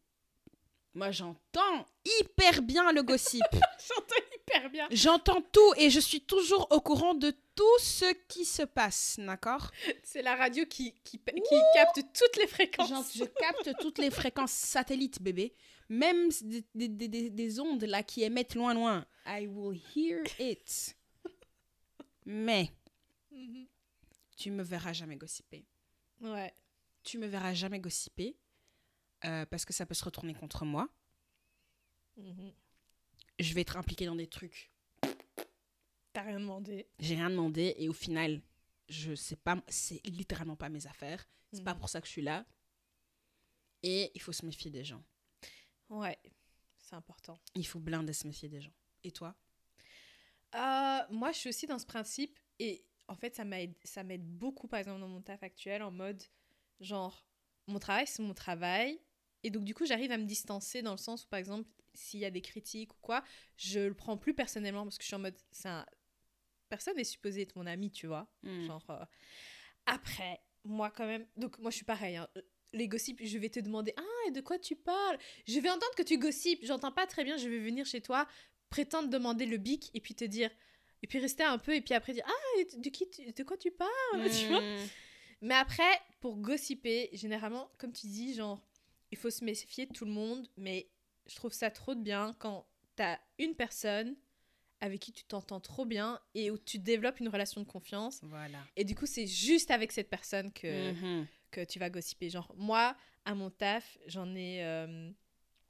moi, 0.94 1.12
j'entends 1.12 1.86
hyper 2.20 2.62
bien 2.62 2.92
le 2.92 3.02
gossip. 3.04 3.42
J'entends 3.88 4.24
hyper 4.36 4.70
bien. 4.70 4.88
J'entends 4.92 5.42
tout 5.42 5.74
et 5.78 5.90
je 5.90 6.00
suis 6.00 6.22
toujours 6.22 6.68
au 6.72 6.82
courant 6.82 7.14
de 7.16 7.32
tout 7.56 7.80
ce 7.80 8.14
qui 8.28 8.46
se 8.46 8.62
passe, 8.64 9.16
d'accord? 9.20 9.72
C'est 10.04 10.22
la 10.22 10.36
radio 10.36 10.66
qui, 10.66 10.94
qui, 11.04 11.20
qui 11.20 11.56
capte 11.74 12.00
toutes 12.14 12.38
les 12.38 12.48
fréquences. 12.48 12.90
Genre, 12.90 13.06
je 13.16 13.24
capte 13.26 13.72
toutes 13.80 13.98
les 13.98 14.12
fréquences 14.12 14.52
satellites, 14.52 15.22
bébé. 15.22 15.54
Même 15.90 16.30
des, 16.42 16.64
des- 16.76 16.88
des- 16.88 17.08
des- 17.08 17.30
des 17.30 17.60
ondes 17.60 17.84
là 17.84 18.04
qui 18.04 18.24
émettent 18.24 18.56
loin, 18.56 18.74
loin. 18.74 19.06
I 19.26 19.48
will 19.48 19.80
hear 19.96 20.24
it. 20.40 20.96
Mais 22.26 22.70
Mhm. 23.32 23.68
tu 24.38 24.52
me 24.52 24.62
verras 24.64 24.94
jamais 24.94 25.16
gossiper. 25.16 25.66
Ouais. 26.22 26.54
Tu 27.04 27.18
me 27.18 27.26
verras 27.28 27.54
jamais 27.56 27.80
gossiper 27.80 28.38
euh, 29.26 29.46
parce 29.46 29.66
que 29.66 29.74
ça 29.74 29.86
peut 29.86 29.94
se 29.94 30.04
retourner 30.04 30.34
contre 30.34 30.66
moi. 30.66 30.88
Mhm. 32.18 32.54
Je 33.40 33.54
vais 33.54 33.62
être 33.62 33.78
impliquée 33.78 34.06
dans 34.06 34.16
des 34.16 34.28
trucs. 34.28 34.72
T'as 36.14 36.22
rien 36.22 36.40
demandé. 36.40 36.88
J'ai 37.00 37.16
rien 37.16 37.30
demandé 37.30 37.74
et 37.78 37.90
au 37.90 37.94
final, 37.94 38.42
je 38.88 39.16
sais 39.16 39.36
pas, 39.36 39.62
c'est 39.68 40.06
littéralement 40.06 40.56
pas 40.56 40.70
mes 40.70 40.86
affaires. 40.86 41.28
C'est 41.52 41.64
pas 41.64 41.74
Mhm. 41.74 41.80
pour 41.80 41.90
ça 41.90 42.02
que 42.02 42.08
je 42.08 42.12
suis 42.12 42.22
là. 42.22 42.46
Et 43.82 44.12
il 44.14 44.22
faut 44.22 44.32
se 44.32 44.46
méfier 44.46 44.70
des 44.72 44.84
gens. 44.84 45.04
Ouais, 45.90 46.18
c'est 46.78 46.96
important. 46.96 47.40
Il 47.56 47.66
faut 47.68 47.80
blinder 47.80 48.14
se 48.14 48.28
méfier 48.28 48.48
des 48.50 48.62
gens. 48.62 48.74
Et 49.04 49.12
toi? 49.12 49.36
Euh, 50.56 51.00
moi, 51.10 51.32
je 51.32 51.38
suis 51.40 51.50
aussi 51.50 51.66
dans 51.66 51.80
ce 51.80 51.86
principe 51.86 52.40
et 52.60 52.86
en 53.08 53.16
fait, 53.16 53.36
ça 53.36 53.44
m'aide, 53.44 53.74
ça 53.84 54.04
m'aide 54.04 54.24
beaucoup, 54.26 54.68
par 54.68 54.80
exemple, 54.80 55.02
dans 55.02 55.08
mon 55.10 55.22
taf 55.22 55.42
actuel, 55.44 55.82
en 55.84 55.92
mode 55.92 56.24
genre, 56.80 57.26
mon 57.68 57.80
travail, 57.80 58.06
c'est 58.08 58.22
mon 58.22 58.34
travail. 58.34 59.00
Et 59.44 59.50
donc, 59.50 59.64
du 59.64 59.74
coup, 59.74 59.86
j'arrive 59.86 60.12
à 60.12 60.18
me 60.18 60.26
distancer 60.26 60.82
dans 60.82 60.92
le 60.92 60.98
sens 60.98 61.26
où, 61.26 61.28
par 61.28 61.40
exemple, 61.40 61.68
s'il 61.94 62.20
y 62.20 62.26
a 62.26 62.32
des 62.32 62.42
critiques 62.42 62.94
ou 62.94 62.98
quoi, 63.02 63.24
je 63.58 63.80
le 63.80 63.94
prends 63.94 64.18
plus 64.18 64.34
personnellement 64.34 64.84
parce 64.84 64.98
que 64.98 65.04
je 65.04 65.08
suis 65.08 65.16
en 65.16 65.20
mode, 65.20 65.38
c'est 65.52 65.70
un... 65.70 65.86
personne 66.70 66.96
n'est 66.98 67.04
supposé 67.04 67.42
être 67.42 67.56
mon 67.56 67.68
ami, 67.68 67.92
tu 67.92 68.08
vois. 68.08 68.28
Hmm. 68.42 68.66
Genre, 68.66 68.86
euh, 68.90 69.06
après, 69.86 70.40
moi 70.64 70.90
quand 70.90 71.06
même, 71.06 71.26
donc 71.36 71.60
moi 71.60 71.72
je 71.72 71.76
suis 71.76 71.86
pareil, 71.86 72.16
hein. 72.16 72.28
les 72.72 72.88
gossips, 72.88 73.20
je 73.24 73.38
vais 73.38 73.50
te 73.50 73.60
demander, 73.60 73.94
ah, 73.98 74.28
et 74.28 74.32
de 74.32 74.42
quoi 74.42 74.58
tu 74.58 74.76
parles? 74.76 75.18
Je 75.46 75.60
vais 75.60 75.70
entendre 75.70 75.94
que 75.96 76.04
tu 76.04 76.18
gossipes, 76.18 76.66
j'entends 76.66 76.92
pas 76.92 77.06
très 77.06 77.24
bien, 77.24 77.38
je 77.38 77.50
vais 77.50 77.60
venir 77.60 77.86
chez 77.86 78.02
toi, 78.02 78.28
prétendre 78.70 79.10
demander 79.10 79.46
le 79.46 79.58
bic, 79.58 79.92
et 79.94 80.00
puis 80.00 80.16
te 80.16 80.24
dire, 80.26 80.50
et 81.04 81.08
puis 81.08 81.20
rester 81.20 81.44
un 81.44 81.58
peu, 81.58 81.76
et 81.76 81.82
puis 81.82 81.94
après 81.94 82.14
dire, 82.14 82.24
ah, 82.26 82.60
et 82.60 82.78
de, 82.78 82.90
qui 82.90 83.10
tu- 83.10 83.32
de 83.32 83.44
quoi 83.44 83.58
tu 83.58 83.72
parles? 83.72 83.92
Tu 84.40 84.48
vois? 84.48 84.62
Hmm. 84.62 84.88
Mais 85.42 85.56
après, 85.56 86.00
pour 86.22 86.38
gossiper, 86.38 87.10
généralement, 87.12 87.70
comme 87.78 87.92
tu 87.92 88.08
dis, 88.08 88.34
genre, 88.34 88.62
il 89.14 89.18
faut 89.18 89.30
se 89.30 89.44
méfier 89.46 89.86
de 89.86 89.94
tout 89.94 90.06
le 90.06 90.12
monde, 90.12 90.48
mais 90.58 90.90
je 91.28 91.36
trouve 91.36 91.54
ça 91.54 91.70
trop 91.70 91.94
de 91.96 92.02
bien 92.02 92.36
quand 92.40 92.66
t'as 92.96 93.20
une 93.38 93.56
personne 93.56 94.16
avec 94.82 95.00
qui 95.00 95.14
tu 95.14 95.24
t'entends 95.24 95.60
trop 95.62 95.86
bien 95.86 96.20
et 96.34 96.50
où 96.52 96.58
tu 96.58 96.80
développes 96.80 97.20
une 97.20 97.30
relation 97.30 97.62
de 97.62 97.66
confiance. 97.68 98.20
Voilà. 98.24 98.58
Et 98.76 98.84
du 98.84 98.96
coup, 98.96 99.06
c'est 99.06 99.28
juste 99.28 99.70
avec 99.72 99.92
cette 99.92 100.10
personne 100.10 100.52
que, 100.52 100.92
Mhm. 100.92 101.28
que 101.52 101.64
tu 101.64 101.80
vas 101.80 101.90
gossiper. 101.90 102.30
Genre, 102.30 102.54
moi, 102.58 102.98
à 103.24 103.36
mon 103.36 103.50
taf, 103.52 103.98
j'en 104.08 104.36
ai 104.36 104.64
euh, 104.64 105.12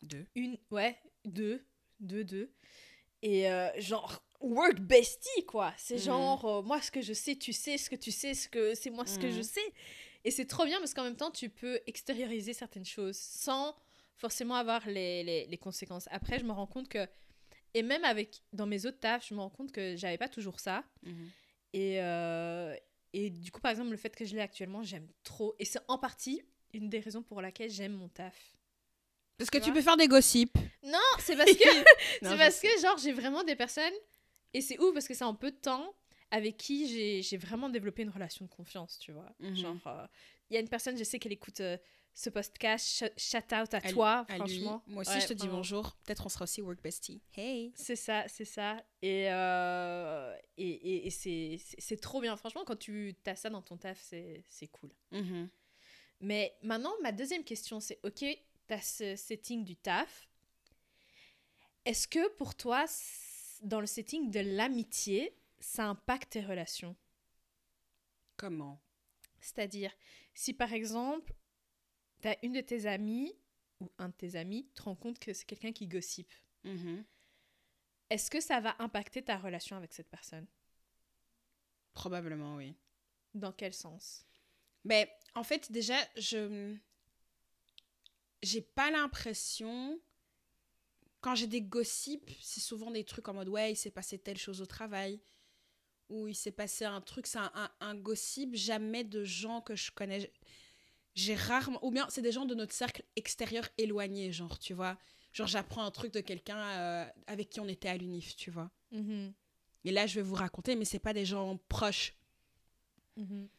Deux. 0.01 0.25
une, 0.35 0.57
ouais, 0.71 0.97
deux, 1.25 1.63
deux, 1.99 2.23
deux. 2.23 2.51
Et 3.21 3.49
euh, 3.51 3.69
genre, 3.79 4.23
work 4.39 4.79
bestie, 4.79 5.45
quoi. 5.45 5.73
C'est 5.77 5.95
Mhm. 5.97 6.01
genre, 6.01 6.45
euh, 6.45 6.61
moi, 6.63 6.81
ce 6.81 6.89
que 6.91 7.01
je 7.01 7.13
sais, 7.13 7.35
tu 7.35 7.53
sais, 7.53 7.77
ce 7.77 7.89
que 7.89 7.95
tu 7.97 8.11
sais, 8.11 8.33
ce 8.33 8.47
que 8.49 8.73
c'est 8.73 8.89
moi, 8.89 9.05
ce 9.05 9.19
que 9.19 9.29
je 9.29 9.37
Mhm. 9.37 9.43
sais. 9.43 9.73
Et 10.25 10.31
c'est 10.31 10.45
trop 10.45 10.65
bien 10.65 10.79
parce 10.79 10.93
qu'en 10.93 11.03
même 11.03 11.17
temps, 11.17 11.31
tu 11.31 11.49
peux 11.49 11.79
extérioriser 11.87 12.53
certaines 12.53 12.85
choses 12.85 13.17
sans 13.17 13.75
forcément 14.15 14.55
avoir 14.55 14.87
les, 14.87 15.23
les, 15.23 15.45
les 15.47 15.57
conséquences. 15.57 16.07
Après, 16.11 16.39
je 16.39 16.45
me 16.45 16.51
rends 16.51 16.67
compte 16.67 16.87
que, 16.87 17.07
et 17.73 17.83
même 17.83 18.05
avec, 18.05 18.41
dans 18.53 18.65
mes 18.65 18.85
autres 18.85 18.99
tafs, 18.99 19.27
je 19.27 19.33
me 19.33 19.39
rends 19.41 19.49
compte 19.49 19.71
que 19.71 19.95
j'avais 19.97 20.17
pas 20.17 20.29
toujours 20.29 20.59
ça. 20.59 20.83
Mhm. 21.03 21.29
Et, 21.73 22.01
euh, 22.01 22.75
et 23.13 23.29
du 23.31 23.51
coup, 23.51 23.59
par 23.59 23.71
exemple, 23.71 23.89
le 23.89 23.97
fait 23.97 24.15
que 24.15 24.25
je 24.25 24.35
l'ai 24.35 24.41
actuellement, 24.41 24.83
j'aime 24.83 25.07
trop. 25.23 25.55
Et 25.59 25.65
c'est 25.65 25.79
en 25.87 25.97
partie 25.97 26.41
une 26.73 26.89
des 26.89 26.99
raisons 26.99 27.21
pour 27.23 27.41
laquelle 27.41 27.69
j'aime 27.69 27.93
mon 27.93 28.07
taf. 28.09 28.55
Parce 29.37 29.49
que 29.49 29.57
Tu 29.57 29.73
peux 29.73 29.81
faire 29.81 29.97
des 29.97 30.07
gossips. 30.07 30.57
Non, 30.83 30.99
c'est 31.19 31.35
parce 31.35 31.51
que, 31.51 31.77
Non, 32.23 32.31
c'est 32.31 32.37
parce 32.37 32.55
sais. 32.55 32.67
que 32.67 32.81
genre, 32.81 32.97
j'ai 32.97 33.11
vraiment 33.11 33.43
des 33.43 33.55
personnes, 33.55 33.93
et 34.53 34.61
c'est 34.61 34.79
ouf 34.79 34.93
parce 34.93 35.07
que 35.07 35.13
c'est 35.15 35.23
en 35.23 35.33
peu 35.35 35.51
de 35.51 35.57
temps, 35.57 35.93
avec 36.35 36.57
qui 36.57 37.21
j'ai 37.21 37.37
vraiment 37.37 37.69
développé 37.69 38.01
une 38.01 38.09
relation 38.09 38.43
de 38.45 38.49
confiance, 38.49 38.97
tu 38.99 39.11
vois. 39.11 39.31
Mhm. 39.39 39.55
Genre, 39.55 39.87
euh, 39.87 40.07
il 40.49 40.55
y 40.55 40.57
a 40.57 40.59
une 40.59 40.67
personne, 40.69 40.97
je 40.97 41.03
sais 41.03 41.19
qu'elle 41.19 41.31
écoute 41.31 41.59
euh, 41.59 41.77
ce 42.15 42.29
podcast, 42.29 42.85
sh- 42.87 43.11
shout 43.17 43.53
out 43.55 43.73
à 43.73 43.81
toi, 43.81 44.25
à 44.29 44.37
lui. 44.39 44.59
franchement. 44.61 44.83
Moi 44.87 45.01
aussi, 45.01 45.11
Ouais, 45.13 45.21
je 45.21 45.27
te 45.27 45.33
dis 45.33 45.47
bonjour. 45.47 45.95
Peut-être 46.03 46.25
on 46.25 46.29
sera 46.29 46.43
aussi 46.43 46.61
work 46.61 46.81
bestie. 46.81 47.21
Hey. 47.37 47.71
C'est 47.75 47.95
ça, 47.95 48.25
c'est 48.27 48.45
ça. 48.45 48.83
Et, 49.01 49.31
euh, 49.31 50.35
et, 50.57 50.69
et, 50.69 51.07
et 51.07 51.57
c'est 51.59 51.97
trop 51.97 52.19
bien. 52.19 52.35
Franchement, 52.35 52.63
quand 52.65 52.77
tu 52.77 53.15
as 53.27 53.35
ça 53.35 53.49
dans 53.51 53.61
ton 53.61 53.77
taf, 53.77 53.99
c'est 54.01 54.67
cool. 54.71 54.91
Mhm. 55.11 55.49
Mais 56.21 56.55
maintenant, 56.63 56.93
ma 57.03 57.11
deuxième 57.11 57.43
question, 57.43 57.79
c'est 57.79 57.99
ok, 58.03 58.19
tu 58.67 58.73
as 58.73 58.81
ce 58.81 59.15
setting 59.15 59.63
du 59.65 59.75
taf. 59.75 60.27
Est-ce 61.85 62.07
que 62.07 62.27
pour 62.37 62.55
toi, 62.55 62.85
dans 63.61 63.81
le 63.81 63.87
setting 63.87 64.31
de 64.31 64.39
l'amitié, 64.39 65.35
ça 65.63 65.85
impacte 65.87 66.33
tes 66.33 66.41
relations. 66.41 66.95
Comment? 68.37 68.81
C'est-à-dire, 69.39 69.91
si 70.33 70.53
par 70.53 70.73
exemple, 70.73 71.33
tu 72.21 72.27
as 72.27 72.37
une 72.45 72.53
de 72.53 72.61
tes 72.61 72.85
amies 72.85 73.33
ou 73.79 73.89
un 73.97 74.09
de 74.09 74.13
tes 74.13 74.35
amis 74.35 74.67
te 74.75 74.83
rend 74.83 74.95
compte 74.95 75.19
que 75.19 75.33
c'est 75.33 75.45
quelqu'un 75.45 75.71
qui 75.71 75.87
gossipe, 75.87 76.33
Mhm. 76.63 77.03
est-ce 78.09 78.29
que 78.31 78.39
ça 78.39 78.59
va 78.59 78.75
impacter 78.79 79.21
ta 79.23 79.37
relation 79.37 79.75
avec 79.75 79.93
cette 79.93 80.09
personne? 80.09 80.47
Probablement, 81.93 82.55
oui. 82.55 82.75
Dans 83.33 83.51
quel 83.51 83.73
sens? 83.73 84.25
Mais 84.85 85.11
en 85.35 85.43
fait, 85.43 85.71
déjà, 85.71 85.97
je. 86.17 86.75
J'ai 88.41 88.61
pas 88.61 88.91
l'impression. 88.91 89.99
Quand 91.21 91.35
j'ai 91.35 91.47
des 91.47 91.61
gossips, 91.61 92.29
c'est 92.41 92.59
souvent 92.59 92.91
des 92.91 93.05
trucs 93.05 93.27
en 93.29 93.33
mode 93.33 93.47
ouais, 93.47 93.71
il 93.71 93.75
s'est 93.77 93.91
passé 93.91 94.19
telle 94.19 94.37
chose 94.37 94.61
au 94.61 94.65
travail. 94.65 95.21
Ou 96.09 96.27
il 96.27 96.35
s'est 96.35 96.51
passé 96.51 96.85
un 96.85 97.01
truc, 97.01 97.27
c'est 97.27 97.39
un, 97.39 97.51
un, 97.55 97.71
un 97.79 97.95
gossip, 97.95 98.55
jamais 98.55 99.03
de 99.03 99.23
gens 99.23 99.61
que 99.61 99.75
je 99.75 99.91
connais. 99.91 100.31
J'ai 101.15 101.35
rarement. 101.35 101.83
Ou 101.85 101.91
bien 101.91 102.07
c'est 102.09 102.21
des 102.21 102.31
gens 102.31 102.45
de 102.45 102.55
notre 102.55 102.73
cercle 102.73 103.03
extérieur 103.15 103.67
éloigné, 103.77 104.31
genre, 104.31 104.59
tu 104.59 104.73
vois. 104.73 104.97
Genre, 105.31 105.47
j'apprends 105.47 105.83
un 105.85 105.91
truc 105.91 106.13
de 106.13 106.21
quelqu'un 106.21 106.57
euh, 106.59 107.05
avec 107.27 107.49
qui 107.49 107.59
on 107.59 107.67
était 107.67 107.89
à 107.89 107.97
l'UNIF, 107.97 108.35
tu 108.35 108.51
vois. 108.51 108.71
Mhm, 108.91 109.33
Et 109.85 109.91
là, 109.91 110.07
je 110.07 110.15
vais 110.15 110.21
vous 110.21 110.35
raconter, 110.35 110.75
mais 110.75 110.85
c'est 110.85 110.99
pas 110.99 111.13
des 111.13 111.25
gens 111.25 111.57
proches. 111.69 112.13
mhm. 113.17 113.49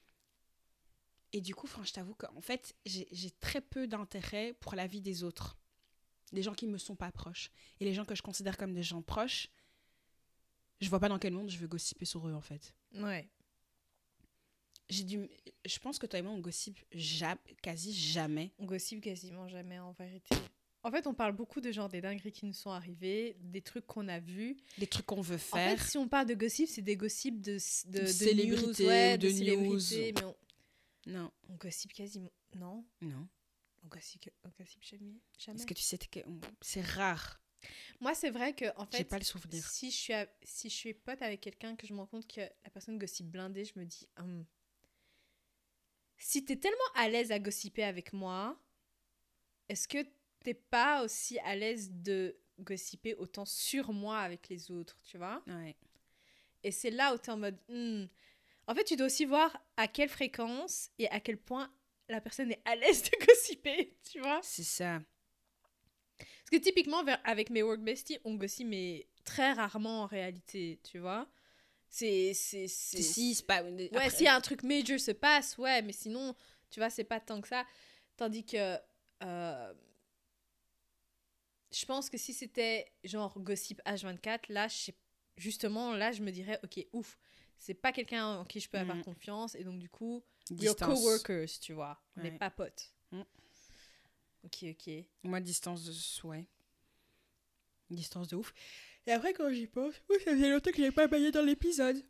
Et 1.32 1.40
du 1.40 1.54
coup, 1.54 1.66
je 1.82 1.92
t'avoue 1.92 2.14
qu'en 2.14 2.40
fait, 2.40 2.74
j'ai 2.86 3.08
j'ai 3.10 3.30
très 3.32 3.60
peu 3.60 3.86
d'intérêt 3.88 4.54
pour 4.60 4.74
la 4.76 4.86
vie 4.86 5.00
des 5.00 5.24
autres. 5.24 5.56
Des 6.32 6.42
gens 6.42 6.54
qui 6.54 6.66
me 6.66 6.78
sont 6.78 6.96
pas 6.96 7.12
proches. 7.12 7.50
Et 7.80 7.84
les 7.84 7.94
gens 7.94 8.04
que 8.04 8.14
je 8.14 8.22
considère 8.22 8.56
comme 8.56 8.72
des 8.74 8.82
gens 8.82 9.02
proches, 9.02 9.48
je 10.80 10.88
vois 10.88 11.00
pas 11.00 11.08
dans 11.08 11.18
quel 11.18 11.32
monde 11.32 11.50
je 11.50 11.58
veux 11.58 11.66
gossiper 11.68 12.04
sur 12.04 12.26
eux, 12.28 12.32
en 12.34 12.40
fait. 12.40 12.74
Ouais. 12.94 13.28
J'ai 14.90 15.04
dû... 15.04 15.28
Je 15.64 15.78
pense 15.78 15.98
que 15.98 16.06
toi 16.06 16.18
et 16.18 16.22
moi, 16.22 16.32
on 16.32 16.40
gossipe 16.40 16.78
ja- 16.92 17.38
quasi 17.62 17.92
jamais. 17.94 18.52
On 18.58 18.66
gossipe 18.66 19.00
quasiment 19.00 19.48
jamais 19.48 19.78
en 19.78 19.92
vérité. 19.92 20.34
En 20.82 20.90
fait, 20.90 21.06
on 21.06 21.14
parle 21.14 21.32
beaucoup 21.32 21.62
de 21.62 21.72
genre 21.72 21.88
des 21.88 22.02
dingueries 22.02 22.32
qui 22.32 22.44
nous 22.44 22.52
sont 22.52 22.68
arrivées, 22.70 23.34
des 23.40 23.62
trucs 23.62 23.86
qu'on 23.86 24.06
a 24.08 24.18
vus. 24.20 24.58
Des 24.76 24.86
trucs 24.86 25.06
qu'on 25.06 25.22
veut 25.22 25.36
En 25.36 25.38
faire. 25.38 25.78
fait, 25.78 25.84
si 25.88 25.96
on 25.96 26.06
parle 26.06 26.26
de 26.26 26.34
gossip, 26.34 26.68
c'est 26.68 26.82
des 26.82 26.96
gossips 26.96 27.40
de, 27.40 27.52
de, 27.52 28.00
de 28.00 28.06
célébrités 28.06 28.82
news, 28.82 28.88
ouais, 28.90 29.14
ou 29.14 29.16
de 29.18 29.28
célébrités, 29.30 30.12
news. 30.12 30.18
mais 30.20 30.24
on, 30.26 30.36
Non, 31.22 31.32
on 31.48 31.54
gossipe 31.54 31.94
quasiment. 31.94 32.30
Non, 32.54 32.84
non. 33.00 33.26
on 33.82 33.88
gossipe, 33.88 34.28
on 34.44 34.50
gossipe 34.60 34.82
jamais. 34.84 35.14
jamais. 35.38 35.58
Est-ce 35.58 35.66
que 35.66 35.72
tu 35.72 35.82
sais 35.82 35.96
que 35.96 36.20
c'est 36.60 36.82
rare 36.82 37.40
Moi, 38.00 38.14
c'est 38.14 38.30
vrai 38.30 38.54
que 38.54 38.66
en 38.76 38.86
fait, 38.86 39.04
pas 39.04 39.18
le 39.18 39.24
souvenir. 39.24 39.62
si 39.68 39.90
je 39.90 39.96
suis 39.96 40.12
à- 40.12 40.28
si 40.42 40.68
je 40.68 40.74
suis 40.74 40.94
pote 40.94 41.22
avec 41.22 41.40
quelqu'un 41.40 41.76
que 41.76 41.86
je 41.86 41.92
me 41.92 41.98
rends 42.00 42.06
compte 42.06 42.26
que 42.26 42.40
la 42.40 42.70
personne 42.72 42.98
gossip 42.98 43.26
blindée, 43.26 43.64
je 43.64 43.78
me 43.78 43.84
dis 43.84 44.08
Hum, 44.18 44.44
si 46.18 46.44
t'es 46.44 46.56
tellement 46.56 46.78
à 46.94 47.08
l'aise 47.08 47.32
à 47.32 47.38
gossiper 47.38 47.84
avec 47.84 48.12
moi, 48.12 48.58
est-ce 49.68 49.88
que 49.88 50.06
t'es 50.40 50.54
pas 50.54 51.02
aussi 51.02 51.38
à 51.40 51.54
l'aise 51.56 51.90
de 51.92 52.36
gossiper 52.60 53.14
autant 53.14 53.44
sur 53.44 53.92
moi 53.92 54.18
avec 54.20 54.48
les 54.48 54.70
autres, 54.70 54.98
tu 55.04 55.18
vois? 55.18 55.42
Ouais. 55.46 55.76
Et 56.62 56.70
c'est 56.70 56.90
là 56.90 57.14
où 57.14 57.18
t'es 57.18 57.30
en 57.30 57.36
mode 57.36 57.58
Hmm. 57.68 58.06
En 58.66 58.74
fait, 58.74 58.84
tu 58.84 58.96
dois 58.96 59.06
aussi 59.06 59.26
voir 59.26 59.56
à 59.76 59.88
quelle 59.88 60.08
fréquence 60.08 60.90
et 60.98 61.08
à 61.10 61.20
quel 61.20 61.36
point 61.36 61.70
la 62.08 62.20
personne 62.20 62.50
est 62.52 62.62
à 62.64 62.76
l'aise 62.76 63.02
de 63.02 63.10
gossiper, 63.26 63.96
tu 64.10 64.20
vois? 64.20 64.40
C'est 64.42 64.62
ça. 64.64 65.02
Parce 66.44 66.60
que 66.60 66.64
typiquement, 66.68 67.02
avec 67.24 67.50
mes 67.50 67.62
work 67.62 67.80
besties, 67.80 68.18
on 68.24 68.34
gossip, 68.34 68.66
mais 68.66 69.06
très 69.24 69.52
rarement 69.52 70.02
en 70.02 70.06
réalité, 70.06 70.78
tu 70.84 70.98
vois. 70.98 71.26
C'est. 71.88 72.34
Si, 72.34 72.68
c'est 73.34 73.46
pas. 73.46 73.62
Après- 74.06 74.10
a 74.28 74.34
un 74.36 74.40
truc 74.40 74.62
major 74.62 74.98
se 75.00 75.10
passe, 75.12 75.56
ouais, 75.58 75.80
mais 75.82 75.92
sinon, 75.92 76.34
tu 76.70 76.80
vois, 76.80 76.90
c'est 76.90 77.04
pas 77.04 77.20
tant 77.20 77.40
que 77.40 77.48
ça. 77.48 77.64
Tandis 78.16 78.44
que. 78.44 78.76
euh, 79.22 79.74
je 81.72 81.84
pense 81.86 82.08
que 82.10 82.18
si 82.18 82.32
c'était 82.32 82.92
genre 83.02 83.38
gossip 83.40 83.80
H24, 83.86 84.44
là, 84.48 84.68
je 84.68 84.74
sais- 84.74 84.94
justement, 85.36 85.94
là, 85.94 86.12
je 86.12 86.22
me 86.22 86.30
dirais, 86.30 86.60
ok, 86.62 86.86
ouf, 86.92 87.16
c'est 87.56 87.74
pas 87.74 87.90
quelqu'un 87.92 88.38
en 88.38 88.44
qui 88.44 88.60
je 88.60 88.68
peux 88.68 88.78
avoir 88.78 88.96
Mhm. 88.98 89.04
confiance, 89.04 89.54
et 89.56 89.64
donc 89.64 89.78
du 89.80 89.88
coup, 89.88 90.22
Distance. 90.50 91.00
coworkers, 91.00 91.48
tu 91.60 91.72
vois, 91.72 92.00
Ouais. 92.16 92.38
pas 92.38 92.50
potes. 92.50 92.92
Mhm. 93.10 93.24
Ok, 94.44 94.64
ok. 94.70 94.90
Moi, 95.22 95.40
distance 95.40 95.84
de. 95.84 96.26
Ouais. 96.28 96.46
Distance 97.90 98.28
de 98.28 98.36
ouf. 98.36 98.52
Et 99.06 99.12
après, 99.12 99.32
quand 99.34 99.50
j'y 99.52 99.66
pense, 99.66 99.94
oui, 100.10 100.16
ça 100.24 100.32
faisait 100.32 100.50
longtemps 100.50 100.70
que 100.70 100.76
j'avais 100.78 100.90
pas 100.92 101.06
baillé 101.06 101.30
dans 101.30 101.42
l'épisode. 101.42 102.02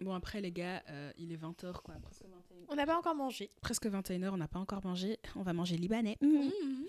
Bon, 0.00 0.14
après, 0.14 0.40
les 0.40 0.50
gars, 0.52 0.82
euh, 0.88 1.12
il 1.16 1.32
est 1.32 1.36
20h, 1.36 1.80
quoi. 1.82 1.94
Presque 2.02 2.22
21h. 2.24 2.64
On 2.68 2.74
n'a 2.74 2.86
pas 2.86 2.96
encore 2.98 3.14
mangé. 3.14 3.50
Presque 3.60 3.86
21h, 3.86 4.28
on 4.30 4.36
n'a 4.36 4.48
pas 4.48 4.58
encore 4.58 4.84
mangé. 4.84 5.18
On 5.36 5.42
va 5.42 5.52
manger 5.52 5.76
libanais. 5.76 6.18
Mhm. 6.20 6.50
Mhm. 6.62 6.86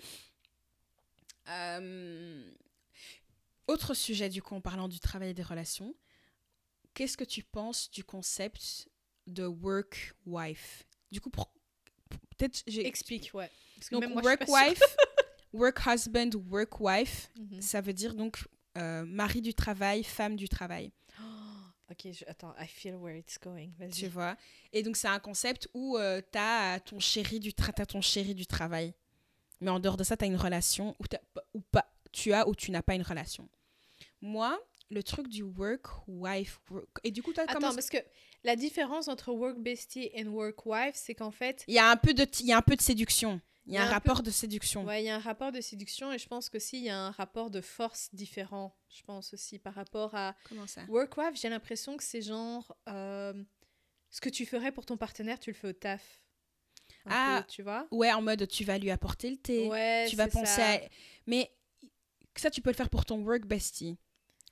Euh, 1.48 2.50
Autre 3.66 3.94
sujet, 3.94 4.28
du 4.28 4.42
coup, 4.42 4.54
en 4.54 4.60
parlant 4.60 4.88
du 4.88 5.00
travail 5.00 5.30
et 5.30 5.34
des 5.34 5.42
relations. 5.42 5.94
Qu'est-ce 6.92 7.16
que 7.16 7.24
tu 7.24 7.42
penses 7.42 7.90
du 7.90 8.04
concept 8.04 8.88
de 9.26 9.44
work-wife 9.46 10.84
Du 11.10 11.20
coup, 11.22 11.30
pour- 11.30 11.50
peut-être. 12.36 12.62
j'ai- 12.66 12.86
Explique, 12.86 13.30
ouais. 13.32 13.50
Parce 13.76 13.88
que 13.88 13.94
Donc, 13.96 14.08
moi, 14.10 14.22
suis 14.22 14.36
pas 14.36 14.44
work-wife, 14.46 14.82
work-husband, 15.52 16.30
work-wife, 16.50 17.30
sûre. 17.34 17.44
Mhm. 17.52 17.60
ça 17.62 17.80
veut 17.80 17.92
dire 17.92 18.14
donc 18.14 18.38
euh, 18.76 19.04
mari 19.06 19.40
du 19.40 19.54
travail, 19.54 20.02
femme 20.04 20.36
du 20.36 20.48
travail. 20.48 20.92
Oh, 21.20 21.22
ok, 21.92 22.12
je- 22.12 22.24
attends, 22.26 22.54
I 22.58 22.66
feel 22.66 22.94
where 22.96 23.16
it's 23.16 23.38
going. 23.38 23.70
Tu 23.92 24.08
vois? 24.08 24.36
Et 24.72 24.82
donc, 24.82 24.96
c'est 24.96 25.08
un 25.08 25.20
concept 25.20 25.68
où 25.74 25.96
euh, 25.96 26.20
t'as 26.32 26.80
ton 26.80 26.98
chéri 26.98 27.38
du 27.40 27.50
tra- 27.50 27.86
ton 27.86 28.00
chéri 28.00 28.34
du 28.34 28.46
travail. 28.46 28.94
Mais 29.60 29.70
en 29.70 29.78
dehors 29.80 29.96
de 29.96 30.04
ça, 30.04 30.16
t'as 30.16 30.26
une 30.26 30.36
relation 30.36 30.96
ou, 31.00 31.04
ou 31.54 31.60
pas, 31.60 31.88
tu 32.12 32.32
as 32.32 32.48
ou 32.48 32.54
tu 32.54 32.70
n'as 32.72 32.82
pas 32.82 32.94
une 32.94 33.02
relation. 33.02 33.48
Moi, 34.20 34.58
le 34.90 35.02
truc 35.02 35.28
du 35.28 35.42
work, 35.42 35.86
wife, 36.08 36.60
work... 36.70 36.88
Et 37.04 37.10
du 37.10 37.22
coup, 37.22 37.32
toi, 37.32 37.44
Attends, 37.46 37.60
parce 37.74 37.88
que 37.88 37.98
la 38.42 38.56
différence 38.56 39.06
entre 39.08 39.32
work 39.32 39.58
bestie 39.58 40.10
et 40.12 40.24
work 40.24 40.66
wife, 40.66 40.94
c'est 40.96 41.14
qu'en 41.14 41.30
fait, 41.30 41.64
Il 41.68 41.74
y 41.74 41.78
a 41.78 41.88
un 41.90 41.96
peu 41.96 42.12
de, 42.12 42.26
il 42.40 42.46
y 42.46 42.52
a 42.52 42.56
un 42.58 42.62
peu 42.62 42.74
de 42.76 42.82
séduction. 42.82 43.40
Il 43.66 43.72
y 43.72 43.78
a 43.78 43.84
un, 43.84 43.90
rapport 43.90 44.22
de 44.22 44.30
séduction. 44.30 44.84
ouais, 44.84 45.02
il 45.02 45.06
y 45.06 45.08
a 45.08 45.16
un 45.16 45.20
rapport 45.20 45.50
de 45.50 45.60
séduction 45.60 46.12
et 46.12 46.18
je 46.18 46.28
pense 46.28 46.50
qu'aussi 46.50 46.76
il 46.78 46.84
y 46.84 46.90
a 46.90 46.98
un 46.98 47.10
rapport 47.12 47.50
de 47.50 47.62
force 47.62 48.10
différent. 48.12 48.76
Je 48.90 49.02
pense 49.02 49.32
aussi 49.32 49.58
par 49.58 49.74
rapport 49.74 50.14
à 50.14 50.36
Comment 50.48 50.66
ça? 50.66 50.82
Work 50.88 51.16
wife, 51.16 51.40
j'ai 51.40 51.48
l'impression 51.48 51.96
que 51.96 52.02
c'est 52.04 52.20
genre 52.20 52.76
euh, 52.88 53.32
ce 54.10 54.20
que 54.20 54.28
tu 54.28 54.44
ferais 54.44 54.70
pour 54.70 54.84
ton 54.84 54.96
partenaire, 54.98 55.40
tu 55.40 55.50
le 55.50 55.54
fais 55.56 55.68
au 55.68 55.72
taf. 55.72 56.20
Un 57.06 57.10
Ah, 57.10 57.42
peu, 57.42 57.52
tu 57.52 57.62
vois? 57.62 57.88
Ouais, 57.90 58.12
en 58.12 58.20
mode 58.20 58.46
tu 58.48 58.64
vas 58.64 58.76
lui 58.78 58.90
apporter 58.90 59.30
le 59.30 59.36
thé. 59.38 59.68
Ouais, 59.68 60.06
tu 60.10 60.16
vas 60.16 60.28
penser 60.28 60.46
ça. 60.46 60.74
à... 60.74 60.78
Mais 61.26 61.50
ça, 62.36 62.50
tu 62.50 62.60
peux 62.60 62.70
le 62.70 62.76
faire 62.76 62.90
pour 62.90 63.06
ton 63.06 63.22
work 63.22 63.46
bestie. 63.46 63.96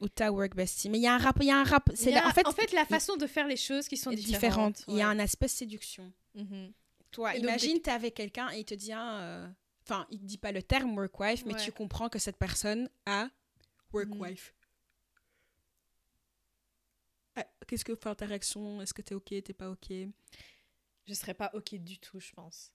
Ou 0.01 0.09
ta 0.09 0.33
work 0.33 0.57
bestie. 0.57 0.89
Mais 0.89 0.99
il 0.99 1.03
y 1.03 1.07
a 1.07 1.15
un 1.15 1.19
rap... 1.19 1.37
Il 1.41 1.47
y 1.47 1.51
a 1.51 1.59
un 1.59 1.65
rap... 1.65 1.91
C'est 1.95 2.19
en, 2.19 2.31
fait, 2.31 2.47
en 2.47 2.53
fait, 2.53 2.73
la 2.73 2.85
façon 2.87 3.17
de 3.17 3.27
faire 3.27 3.47
les 3.47 3.57
choses 3.57 3.87
qui 3.89 3.97
sont 3.97 4.11
différentes. 4.11 4.77
différente. 4.79 4.85
Il 4.89 4.97
y 4.97 5.03
a 5.03 5.09
un 5.09 5.19
aspect 5.19 5.49
séduction. 5.49 6.13
Mhm. 6.35 6.73
Toi, 7.13 7.37
Et 7.37 7.41
imagine, 7.41 7.81
t'es 7.81 7.91
avec 7.91 8.15
quelqu'un 8.15 8.51
et 8.51 8.61
il 8.61 8.65
te 8.65 8.75
dit... 8.75 8.93
un, 8.93 9.21
euh, 9.21 9.49
Enfin, 9.85 10.07
il 10.11 10.21
te 10.21 10.25
dit 10.25 10.39
pas 10.39 10.53
le 10.53 10.63
terme 10.63 10.97
work 10.97 11.19
wife, 11.19 11.45
mais 11.45 11.55
Ouais. 11.55 11.61
tu 11.65 11.73
comprends 11.73 12.09
que 12.09 12.19
cette 12.21 12.37
personne 12.37 12.89
a 13.05 13.29
work 13.93 14.09
Mhm. 14.15 14.21
wife. 14.21 14.55
Ah, 17.35 17.45
Qu'est-ce 17.67 17.85
que 17.85 17.95
fait 17.97 18.15
ta 18.15 18.27
réaction 18.27 18.81
Est-ce 18.81 18.95
que 18.95 19.03
t'es 19.03 19.15
ok 19.15 19.27
T'es 19.43 19.53
pas 19.53 19.71
ok? 19.71 19.93
Je 21.07 21.15
serais 21.15 21.35
pas 21.35 21.51
ok 21.55 21.75
du 21.75 21.99
tout, 21.99 22.21
je 22.21 22.31
pense. 22.33 22.73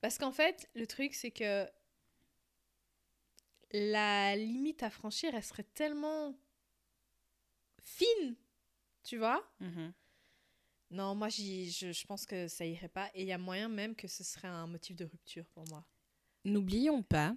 Parce 0.00 0.18
qu'en 0.18 0.32
fait, 0.32 0.68
le 0.74 0.86
truc, 0.86 1.14
c'est 1.14 1.30
que 1.30 1.66
la 3.72 4.34
limite 4.36 4.82
à 4.82 4.90
franchir, 4.90 5.34
elle 5.34 5.44
serait 5.44 5.62
tellement 5.74 6.34
fine, 7.80 8.34
tu 9.04 9.16
vois? 9.18 9.48
Mhm. 9.60 9.92
Non, 10.90 11.14
moi, 11.14 11.28
je, 11.28 11.92
je 11.92 12.06
pense 12.06 12.24
que 12.26 12.48
ça 12.48 12.64
irait 12.64 12.88
pas. 12.88 13.10
Et 13.14 13.22
il 13.22 13.28
y 13.28 13.32
a 13.32 13.38
moyen 13.38 13.68
même 13.68 13.94
que 13.94 14.08
ce 14.08 14.24
serait 14.24 14.48
un 14.48 14.66
motif 14.66 14.96
de 14.96 15.04
rupture 15.04 15.44
pour 15.54 15.64
moi. 15.68 15.84
N'oublions 16.44 17.02
pas 17.02 17.34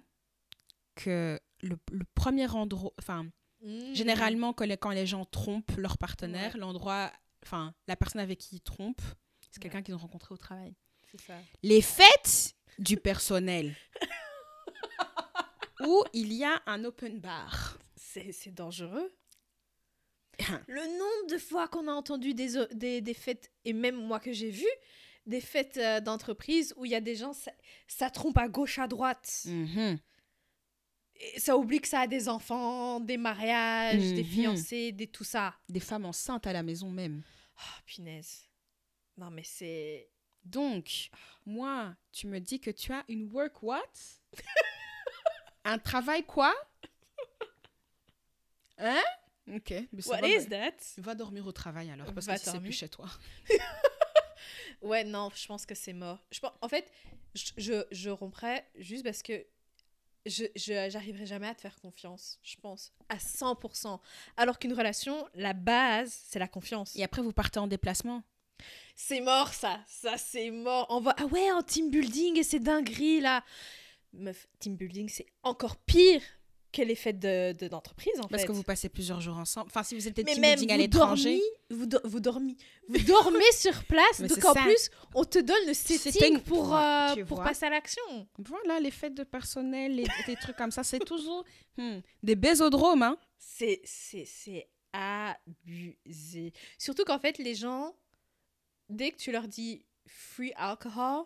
que 0.94 1.38
le, 1.62 1.76
le 1.90 2.04
premier 2.14 2.48
endroit... 2.50 2.92
Enfin, 2.98 3.26
Mhm. 3.64 3.94
Généralement, 3.94 4.52
quand 4.52 4.64
les, 4.64 4.76
quand 4.76 4.90
les 4.90 5.06
gens 5.06 5.24
trompent 5.24 5.76
leur 5.76 5.96
partenaire, 5.96 6.52
Ouais. 6.54 6.58
l'endroit, 6.60 7.12
enfin, 7.44 7.72
la 7.86 7.94
personne 7.94 8.20
avec 8.20 8.40
qui 8.40 8.56
ils 8.56 8.60
trompent, 8.60 9.00
c'est 9.50 9.58
Ouais. 9.58 9.62
quelqu'un 9.62 9.82
qu'ils 9.82 9.94
ont 9.94 9.98
rencontré 9.98 10.34
au 10.34 10.36
travail. 10.36 10.74
C'est 11.12 11.20
ça. 11.20 11.38
Les 11.62 11.80
fêtes 11.80 12.56
du 12.80 12.96
personnel, 12.96 13.76
où 15.86 16.02
il 16.12 16.32
y 16.32 16.42
a 16.44 16.60
un 16.66 16.82
open 16.84 17.20
bar. 17.20 17.78
C'est 17.94 18.32
c'est 18.32 18.50
dangereux. 18.50 19.12
Le 20.66 20.80
nombre 20.98 21.30
de 21.32 21.38
fois 21.38 21.68
qu'on 21.68 21.86
a 21.88 21.92
entendu 21.92 22.34
des, 22.34 22.66
des, 22.72 23.00
des 23.00 23.14
fêtes, 23.14 23.50
et 23.64 23.72
même 23.72 23.96
moi 23.96 24.18
que 24.20 24.32
j'ai 24.32 24.50
vu, 24.50 24.66
des 25.26 25.40
fêtes 25.40 25.76
euh, 25.76 26.00
d'entreprise 26.00 26.74
où 26.76 26.84
il 26.84 26.90
y 26.90 26.94
a 26.96 27.00
des 27.00 27.14
gens, 27.14 27.32
ça, 27.32 27.52
ça 27.86 28.10
trompe 28.10 28.38
à 28.38 28.48
gauche, 28.48 28.78
à 28.78 28.88
droite. 28.88 29.42
Mhm. 29.44 29.98
Et 31.16 31.38
ça 31.38 31.56
oublie 31.56 31.80
que 31.80 31.86
ça 31.86 32.00
a 32.00 32.06
des 32.08 32.28
enfants, 32.28 32.98
des 32.98 33.16
mariages, 33.16 34.12
des 34.14 34.24
Mhm. 34.24 34.28
fiancés, 34.28 34.90
des 34.92 35.06
tout 35.06 35.22
ça. 35.24 35.54
Des 35.68 35.78
femmes 35.80 36.06
enceintes 36.06 36.46
à 36.46 36.52
la 36.52 36.62
maison 36.64 36.90
même. 36.90 37.22
Oh, 37.58 37.80
punaise. 37.86 38.48
Non, 39.16 39.30
mais 39.30 39.44
c'est. 39.44 40.08
Donc, 40.44 41.10
moi, 41.46 41.94
tu 42.10 42.26
me 42.26 42.40
dis 42.40 42.58
que 42.58 42.70
tu 42.72 42.92
as 42.92 43.04
une 43.08 43.30
work 43.30 43.62
what? 43.62 43.82
Un 45.64 45.78
travail 45.78 46.24
quoi? 46.24 46.52
Hein? 48.78 49.00
Ok. 49.48 49.70
mais 49.92 50.06
What 50.06 50.20
va, 50.20 50.28
is 50.28 50.46
that? 50.48 50.74
Va 50.98 51.14
dormir 51.14 51.46
au 51.46 51.52
travail 51.52 51.90
alors, 51.90 52.12
parce 52.14 52.26
Va 52.26 52.34
que 52.34 52.40
si 52.44 52.50
c'est 52.50 52.60
plus 52.60 52.72
chez 52.72 52.88
toi. 52.88 53.06
Ouais, 54.80 55.04
non, 55.04 55.30
je 55.34 55.46
pense 55.46 55.64
que 55.64 55.74
c'est 55.76 55.92
mort. 55.92 56.18
Je 56.32 56.40
pense, 56.40 56.50
en 56.60 56.68
fait, 56.68 56.90
je, 57.34 57.52
je, 57.56 57.84
je 57.92 58.10
romprais 58.10 58.66
juste 58.76 59.04
parce 59.04 59.22
que 59.22 59.44
je 60.26 60.44
je- 60.56 60.88
j'arriverai 60.90 61.24
jamais 61.24 61.46
à 61.46 61.54
te 61.54 61.60
faire 61.60 61.78
confiance, 61.80 62.40
je 62.42 62.56
pense, 62.56 62.92
à 63.08 63.16
100%. 63.18 64.00
Alors 64.36 64.58
qu'une 64.58 64.72
relation, 64.72 65.28
la 65.34 65.52
base, 65.52 66.20
c'est 66.26 66.40
la 66.40 66.48
confiance. 66.48 66.96
Et 66.96 67.04
après, 67.04 67.22
vous 67.22 67.32
partez 67.32 67.60
en 67.60 67.68
déplacement. 67.68 68.24
C'est 68.96 69.20
mort, 69.20 69.52
ça. 69.54 69.80
Ça, 69.86 70.16
c'est 70.18 70.50
mort. 70.50 70.86
On 70.90 71.00
va... 71.00 71.14
Ah 71.18 71.26
ouais, 71.26 71.50
en 71.52 71.62
team 71.62 71.88
building, 71.90 72.38
et 72.38 72.42
c'est 72.42 72.60
dinguerie, 72.60 73.20
là. 73.20 73.44
Meuf, 74.12 74.48
team 74.58 74.76
building, 74.76 75.08
c'est 75.08 75.26
encore 75.44 75.76
pire 75.76 76.22
que 76.72 76.82
les 76.82 76.94
fêtes 76.94 77.18
de- 77.18 77.52
de- 77.52 77.68
d'entreprise, 77.68 78.12
en 78.18 78.28
Parce 78.28 78.42
fait. 78.42 78.48
que 78.48 78.52
vous 78.52 78.62
passez 78.62 78.88
plusieurs 78.88 79.20
jours 79.20 79.36
ensemble. 79.36 79.66
Enfin, 79.68 79.82
si 79.82 79.94
vous 79.94 80.08
êtes 80.08 80.14
team 80.14 80.40
même, 80.40 80.58
à 80.70 80.76
l'étranger. 80.76 81.40
vous, 81.70 81.86
do- 81.86 82.00
vous 82.04 82.18
dormez, 82.20 82.56
vous 82.88 82.98
dormez 83.40 83.52
sur 83.52 83.84
place, 83.84 84.18
Mais 84.20 84.28
donc 84.28 84.44
en 84.44 84.54
ça. 84.54 84.62
plus, 84.62 84.90
on 85.14 85.24
te 85.24 85.38
donne 85.38 85.66
le 85.66 85.74
Setting 85.74 86.38
pour- 86.40 86.64
pour, 86.64 86.76
euh, 86.76 87.24
pour 87.26 87.42
passer 87.42 87.66
à 87.66 87.70
l'action. 87.70 88.02
Voilà, 88.38 88.80
les 88.80 88.90
fêtes 88.90 89.14
de 89.14 89.24
personnel, 89.24 89.94
les, 89.96 90.06
des 90.26 90.36
trucs 90.36 90.56
comme 90.56 90.70
ça, 90.70 90.82
c'est 90.82 90.98
toujours 91.00 91.44
hmm, 91.76 91.98
des 92.22 92.34
bésodromes, 92.36 93.02
hein. 93.02 93.18
C'est, 93.38 93.80
c'est, 93.84 94.24
c'est 94.24 94.68
abusé. 94.92 96.52
Surtout 96.78 97.04
qu'en 97.04 97.18
fait, 97.18 97.38
les 97.38 97.54
gens, 97.54 97.94
dès 98.88 99.10
que 99.10 99.16
tu 99.16 99.32
leur 99.32 99.48
dis 99.48 99.84
free 100.06 100.52
alcohol, 100.56 101.24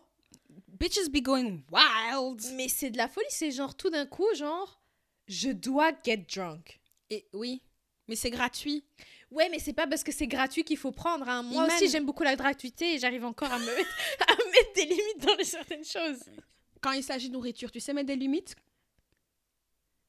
Bitches 0.69 1.09
be 1.11 1.21
going 1.23 1.61
wild. 1.73 2.41
mais 2.55 2.69
c'est 2.69 2.91
de 2.91 2.97
la 2.97 3.09
folie. 3.09 3.27
C'est 3.31 3.51
genre 3.51 3.75
tout 3.77 3.91
d'un 3.91 4.07
coup, 4.07 4.27
genre, 4.35 4.81
je 5.29 5.51
dois 5.51 5.93
get 6.05 6.19
drunk. 6.35 6.81
Et 7.11 7.27
oui, 7.33 7.63
mais 8.09 8.17
c'est 8.17 8.31
gratuit. 8.31 8.85
Ouais, 9.31 9.49
mais 9.49 9.59
c'est 9.59 9.73
pas 9.73 9.87
parce 9.87 10.05
que 10.05 10.13
c'est 10.13 10.27
gratuit 10.29 10.65
qu'il 10.65 10.77
faut 10.77 10.93
prendre. 10.93 11.29
hein. 11.29 11.43
Moi 11.43 11.67
aussi, 11.67 11.89
j'aime 11.89 12.07
beaucoup 12.07 12.23
la 12.23 12.37
gratuité 12.37 12.95
et 12.95 12.99
j'arrive 12.99 13.25
encore 13.25 13.53
à 13.53 13.59
me 13.59 13.67
mettre, 13.67 13.91
à 14.29 14.37
mettre 14.37 14.73
des 14.75 14.85
limites 14.85 15.27
dans 15.27 15.35
les 15.37 15.45
certaines 15.45 15.85
choses. 15.85 16.21
Quand 16.81 16.93
il 16.93 17.03
s'agit 17.03 17.29
de 17.29 17.33
nourriture, 17.35 17.71
tu 17.73 17.81
sais 17.81 17.93
mettre 17.93 18.07
des 18.07 18.17
limites? 18.17 18.55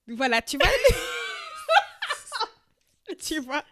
Voilà, 0.07 0.41
tu 0.41 0.57
vois 0.57 0.67
Tu 3.21 3.39
vois 3.39 3.63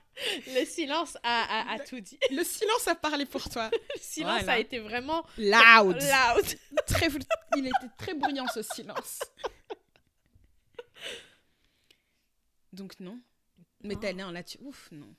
Le 0.47 0.65
silence 0.65 1.17
a, 1.21 1.71
a- 1.71 1.75
a 1.75 1.79
tout 1.79 1.99
dit. 1.99 2.17
Le 2.31 2.43
silence 2.43 2.87
a 2.87 2.95
parlé 2.95 3.25
pour 3.25 3.47
toi. 3.49 3.69
Le 3.95 3.99
silence 4.01 4.39
Voilà. 4.43 4.53
a 4.53 4.59
été 4.59 4.79
vraiment 4.79 5.25
Loud. 5.37 5.97
loud. 6.01 6.45
Très, 6.87 7.09
il 7.57 7.67
était 7.67 7.89
très 7.97 8.13
bruyant 8.13 8.45
ce 8.53 8.61
silence. 8.63 9.19
Donc 12.75 12.99
non. 12.99 13.19
Mais 13.81 13.93
Non. 13.95 13.99
t'es 13.99 14.13
non, 14.13 14.31
là 14.31 14.43
tu... 14.43 14.57
Ouf, 14.61 14.91
non. 14.91 15.15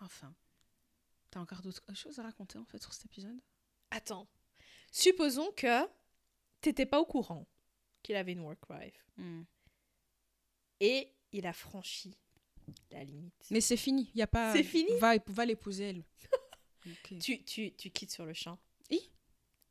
Enfin. 0.00 0.34
T'as 1.30 1.40
encore 1.40 1.62
d'autres 1.62 1.82
choses 1.94 2.18
à 2.18 2.22
raconter 2.22 2.58
en 2.58 2.64
fait 2.64 2.82
sur 2.82 2.92
cet 2.92 3.06
épisode? 3.06 3.38
Attends. 3.90 4.28
Supposons 4.90 5.50
que 5.52 5.86
t'étais 6.60 6.86
pas 6.86 7.00
au 7.00 7.06
courant 7.06 7.46
qu'il 8.02 8.16
avait 8.16 8.32
une 8.32 8.40
work 8.40 8.68
wife. 8.70 9.06
Hmm. 9.16 9.42
Et 10.80 11.12
il 11.32 11.46
a 11.46 11.52
franchi 11.52 12.16
la 12.90 13.04
limite. 13.04 13.46
Mais 13.50 13.60
c'est 13.60 13.76
fini, 13.76 14.10
y 14.14 14.22
a 14.22 14.26
pas... 14.26 14.52
C'est 14.52 14.62
fini? 14.64 14.90
Va, 14.98 15.14
va 15.26 15.44
l'épouser 15.44 15.84
elle. 15.90 16.04
Tu, 17.20 17.42
tu, 17.44 17.72
tu 17.74 17.90
quittes 17.90 18.12
sur 18.12 18.24
le 18.24 18.32
champ. 18.32 18.58
Oui. 18.90 19.10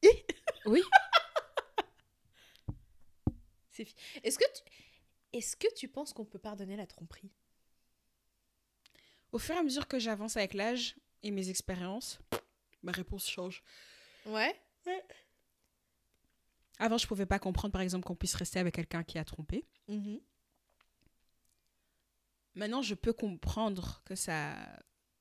C'est 3.72 3.86
fi- 3.86 3.96
Est-ce 4.24 4.38
que 4.38 4.44
tu... 4.54 4.62
Est-ce 5.36 5.58
que 5.58 5.68
tu 5.76 5.90
penses 5.90 6.14
qu'on 6.14 6.24
peut 6.24 6.40
pardonner 6.40 6.78
la 6.78 6.88
tromperie? 6.88 7.30
Au 9.34 9.38
fur 9.38 9.54
et 9.54 9.58
à 9.58 9.64
mesure 9.64 9.86
que 9.86 10.00
j'avance 10.00 10.38
avec 10.38 10.54
l'âge 10.54 10.96
et 11.24 11.32
mes 11.32 11.50
expériences, 11.50 12.20
ma 12.84 12.94
réponse 12.94 13.30
change. 13.30 13.62
Ouais. 14.26 14.58
Avant, 16.80 16.98
je 16.98 17.06
pouvais 17.06 17.26
pas 17.26 17.38
comprendre, 17.38 17.74
par 17.74 17.82
exemple, 17.82 18.06
qu'on 18.06 18.16
puisse 18.16 18.36
rester 18.36 18.60
avec 18.60 18.76
quelqu'un 18.76 19.04
qui 19.04 19.18
a 19.18 19.26
trompé. 19.26 19.68
Mhm. 19.90 20.22
Maintenant, 22.54 22.82
je 22.82 22.96
peux 22.96 23.12
comprendre 23.12 24.02
que 24.06 24.16
ça, 24.16 24.56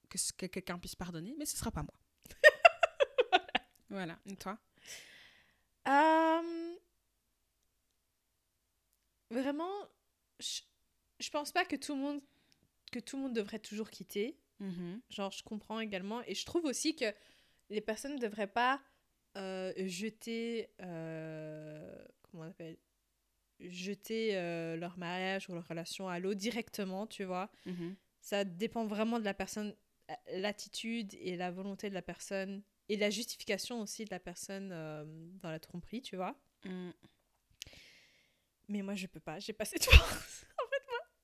que, 0.08 0.46
quelqu'un 0.46 0.78
puisse 0.78 0.94
pardonner, 0.94 1.34
mais 1.36 1.44
ce 1.44 1.56
sera 1.56 1.72
pas 1.72 1.82
moi. 1.82 1.98
voilà. 3.90 4.16
Et 4.26 4.36
toi? 4.36 4.58
Euh, 5.88 6.74
Vraiment, 9.34 9.88
je... 10.40 10.60
je 11.20 11.30
pense 11.30 11.52
pas 11.52 11.64
que 11.64 11.76
tout 11.76 11.94
le 11.94 12.00
monde 12.00 12.20
que 12.92 13.00
tout 13.00 13.16
le 13.16 13.22
monde 13.22 13.34
devrait 13.34 13.58
toujours 13.58 13.90
quitter. 13.90 14.38
Genre, 15.10 15.30
je 15.32 15.42
comprends 15.42 15.80
également. 15.80 16.22
Et 16.26 16.34
je 16.34 16.44
trouve 16.46 16.64
aussi 16.64 16.94
que 16.96 17.12
les 17.70 17.80
personnes 17.80 18.14
ne 18.14 18.20
devraient 18.20 18.46
pas 18.46 18.80
euh, 19.36 19.72
jeter. 19.86 20.70
euh, 20.80 22.04
comment 22.22 22.44
on 22.44 22.50
appelle 22.50 22.78
Jeter 23.60 24.36
euh, 24.36 24.76
leur 24.76 24.96
mariage 24.98 25.48
ou 25.48 25.54
leur 25.54 25.66
relation 25.68 26.08
à 26.08 26.18
l'eau 26.18 26.34
directement, 26.34 27.06
tu 27.06 27.24
vois. 27.24 27.50
Mhm. 27.66 27.94
Ça 28.20 28.44
dépend 28.44 28.86
vraiment 28.86 29.18
de 29.18 29.24
la 29.24 29.34
personne, 29.34 29.74
l'attitude 30.32 31.14
et 31.14 31.36
la 31.36 31.50
volonté 31.50 31.88
de 31.88 31.94
la 31.94 32.02
personne. 32.02 32.62
Et 32.88 32.96
la 32.96 33.10
justification 33.10 33.80
aussi 33.80 34.04
de 34.04 34.10
la 34.10 34.20
personne 34.20 34.68
dans 34.68 35.50
la 35.50 35.58
tromperie, 35.58 36.02
tu 36.02 36.16
vois. 36.16 36.38
Mm. 36.64 36.90
Mais 38.68 38.82
moi, 38.82 38.94
je 38.94 39.06
peux 39.06 39.20
pas. 39.20 39.38
J'ai 39.38 39.52
pas 39.52 39.64
cette 39.66 39.84
force. 39.84 40.44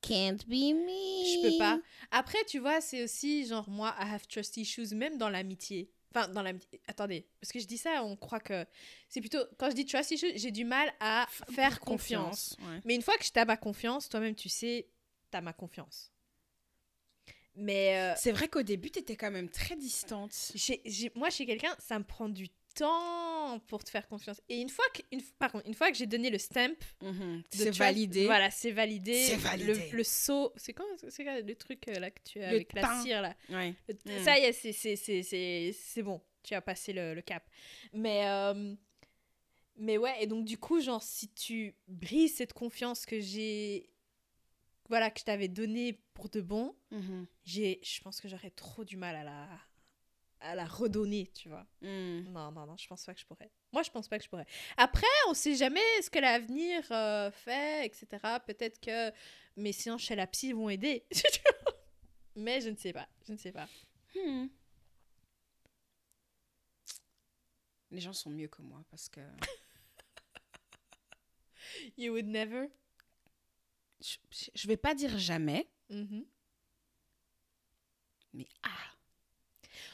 Can't 0.03 0.38
be 0.46 0.74
me. 0.74 1.24
Je 1.24 1.42
peux 1.50 1.59
pas. 1.59 1.79
Après, 2.11 2.42
tu 2.46 2.59
vois, 2.59 2.81
c'est 2.81 3.05
aussi 3.05 3.46
genre 3.46 3.68
moi, 3.68 3.94
I 3.98 4.14
have 4.14 4.26
trust 4.26 4.57
issues, 4.57 4.94
même 4.94 5.18
dans 5.18 5.29
l'amitié. 5.29 5.90
Enfin, 6.12 6.26
dans 6.29 6.42
l'amitié. 6.42 6.81
Attendez, 6.88 7.29
parce 7.40 7.53
que 7.53 7.61
je 7.61 7.66
dis 7.66 7.79
ça, 7.79 8.03
on 8.03 8.16
croit 8.16 8.40
que. 8.40 8.64
C'est 9.09 9.20
plutôt. 9.20 9.38
Quand 9.59 9.70
je 9.70 9.74
dis 9.76 9.85
trust 9.87 10.11
issues, 10.11 10.33
j'ai 10.37 10.50
du 10.50 10.64
mal 10.64 10.92
à 11.00 11.29
faire 11.53 11.79
confiance. 11.81 12.57
ouais. 12.61 12.81
Mais 12.85 12.94
une 12.96 13.03
fois 13.03 13.16
que 13.18 13.24
je 13.24 13.31
t'as 13.31 13.44
ma 13.44 13.57
confiance, 13.57 14.09
toi-même, 14.09 14.35
tu 14.35 14.48
sais, 14.48 14.88
t'as 15.31 15.40
ma 15.40 15.53
confiance. 15.53 16.11
Mais 17.57 17.98
euh, 17.98 18.14
C'est 18.16 18.33
vrai 18.33 18.48
qu'au 18.48 18.62
début, 18.62 18.90
t'étais 18.90 19.16
quand 19.16 19.31
même 19.31 19.48
très 19.50 19.76
distante. 19.76 20.33
j'ai- 20.55 20.81
j'ai- 20.85 21.12
moi, 21.14 21.31
chez 21.31 21.46
quelqu'un, 21.46 21.74
ça 21.79 21.98
me 21.98 22.05
prend 22.05 22.29
du 22.29 22.48
temps 22.74 23.59
pour 23.66 23.83
te 23.85 23.90
faire 23.90 24.06
confiance. 24.09 24.40
Et 24.48 24.61
une 24.61 24.68
fois 24.68 24.85
que, 24.94 25.02
une, 25.12 25.22
par 25.38 25.52
contre, 25.52 25.66
une 25.66 25.74
fois 25.74 25.90
que 25.90 25.96
j'ai 25.96 26.06
donné 26.06 26.30
le 26.30 26.38
stamp, 26.38 26.74
Mhm. 27.02 27.42
C'est 27.50 27.70
validé. 27.76 28.24
Voilà, 28.26 28.50
c'est 28.50 28.70
validé. 28.72 29.14
C'est 29.14 29.37
validé. 29.37 29.90
Le, 29.90 29.96
le 29.98 30.04
saut, 30.04 30.52
c'est 30.56 30.72
quoi, 30.74 30.87
c'est 31.09 31.42
le 31.42 31.54
truc 31.54 31.88
euh, 31.88 31.98
là 31.98 32.11
que 32.11 32.20
tu 32.24 32.40
as 32.42 32.50
Le 32.50 32.56
avec 32.56 32.72
la 32.72 33.02
cire 33.02 33.22
là? 33.22 33.35
Ouais. 33.48 33.74
Le- 33.88 33.94
Mm. 34.20 34.24
Ça 34.24 34.38
y 34.38 34.42
est, 34.42 34.52
c'est- 34.52 34.72
c'est- 34.72 34.96
c'est 34.96 35.22
c'est- 35.22 35.72
c'est 35.78 36.02
bon. 36.02 36.20
Tu 36.42 36.54
as 36.54 36.61
passé 36.62 36.92
le, 36.92 37.14
le 37.14 37.22
cap. 37.22 37.46
Mais, 37.92 38.26
euh, 38.26 38.74
mais 39.76 39.98
ouais, 39.98 40.22
et 40.22 40.26
donc 40.26 40.44
du 40.44 40.59
coup, 40.59 40.80
genre, 40.80 41.02
si 41.02 41.28
tu 41.28 41.74
brises 41.88 42.37
cette 42.37 42.52
confiance 42.52 43.04
que 43.06 43.20
j'ai. 43.20 43.88
Voilà, 44.88 45.09
que 45.11 45.20
je 45.20 45.24
t'avais 45.24 45.46
donnée 45.48 46.00
pour 46.14 46.28
de 46.30 46.40
bon, 46.40 46.74
Mhm. 46.90 47.26
j'ai, 47.44 47.78
je 47.85 48.00
pense 48.00 48.20
que 48.20 48.26
j'aurais 48.28 48.50
trop 48.50 48.85
du 48.85 48.96
mal 48.96 49.14
à 49.14 49.22
la, 49.22 49.48
à 50.40 50.55
la 50.55 50.64
redonner, 50.64 51.31
tu 51.35 51.48
vois. 51.48 51.66
Mm. 51.83 52.31
Non, 52.33 52.50
non, 52.53 52.66
non, 52.66 52.76
je 52.76 52.87
pense 52.87 53.05
pas 53.05 53.14
que 53.14 53.20
je 53.20 53.26
pourrais. 53.26 53.50
Moi, 53.72 53.83
je 53.83 53.90
pense 53.90 54.09
pas 54.09 54.18
que 54.18 54.24
je 54.24 54.29
pourrais. 54.31 54.46
Après, 54.76 55.07
on 55.29 55.35
sait 55.35 55.55
jamais 55.55 55.81
ce 56.03 56.11
que 56.11 56.18
l'avenir 56.18 56.85
euh, 56.90 57.31
fait, 57.31 57.87
etc. 57.87 58.07
Peut-être 58.46 58.81
que 58.81 59.12
mes 59.57 59.72
séances 59.72 60.03
chez 60.03 60.16
la 60.16 60.26
psy 60.26 60.53
vont 60.53 60.70
aider. 60.70 61.05
Mais 62.37 62.61
je 62.61 62.70
ne 62.70 62.76
sais 62.76 62.92
pas. 62.92 63.09
Je 63.26 63.33
ne 63.33 63.38
sais 63.38 63.53
pas. 63.53 63.68
Hmm. 64.14 64.46
Les 67.90 68.00
gens 68.00 68.12
sont 68.12 68.31
mieux 68.31 68.48
que 68.48 68.62
moi 68.62 68.83
parce 68.90 69.09
que 69.09 69.20
You 71.96 72.12
would 72.12 72.26
never? 72.26 72.68
je, 74.00 74.16
je 74.55 74.68
vais 74.68 74.76
pas 74.76 74.94
dire 74.94 75.18
jamais, 75.18 75.68
Mhm. 75.90 76.24
mais 78.33 78.46
ah, 78.62 78.89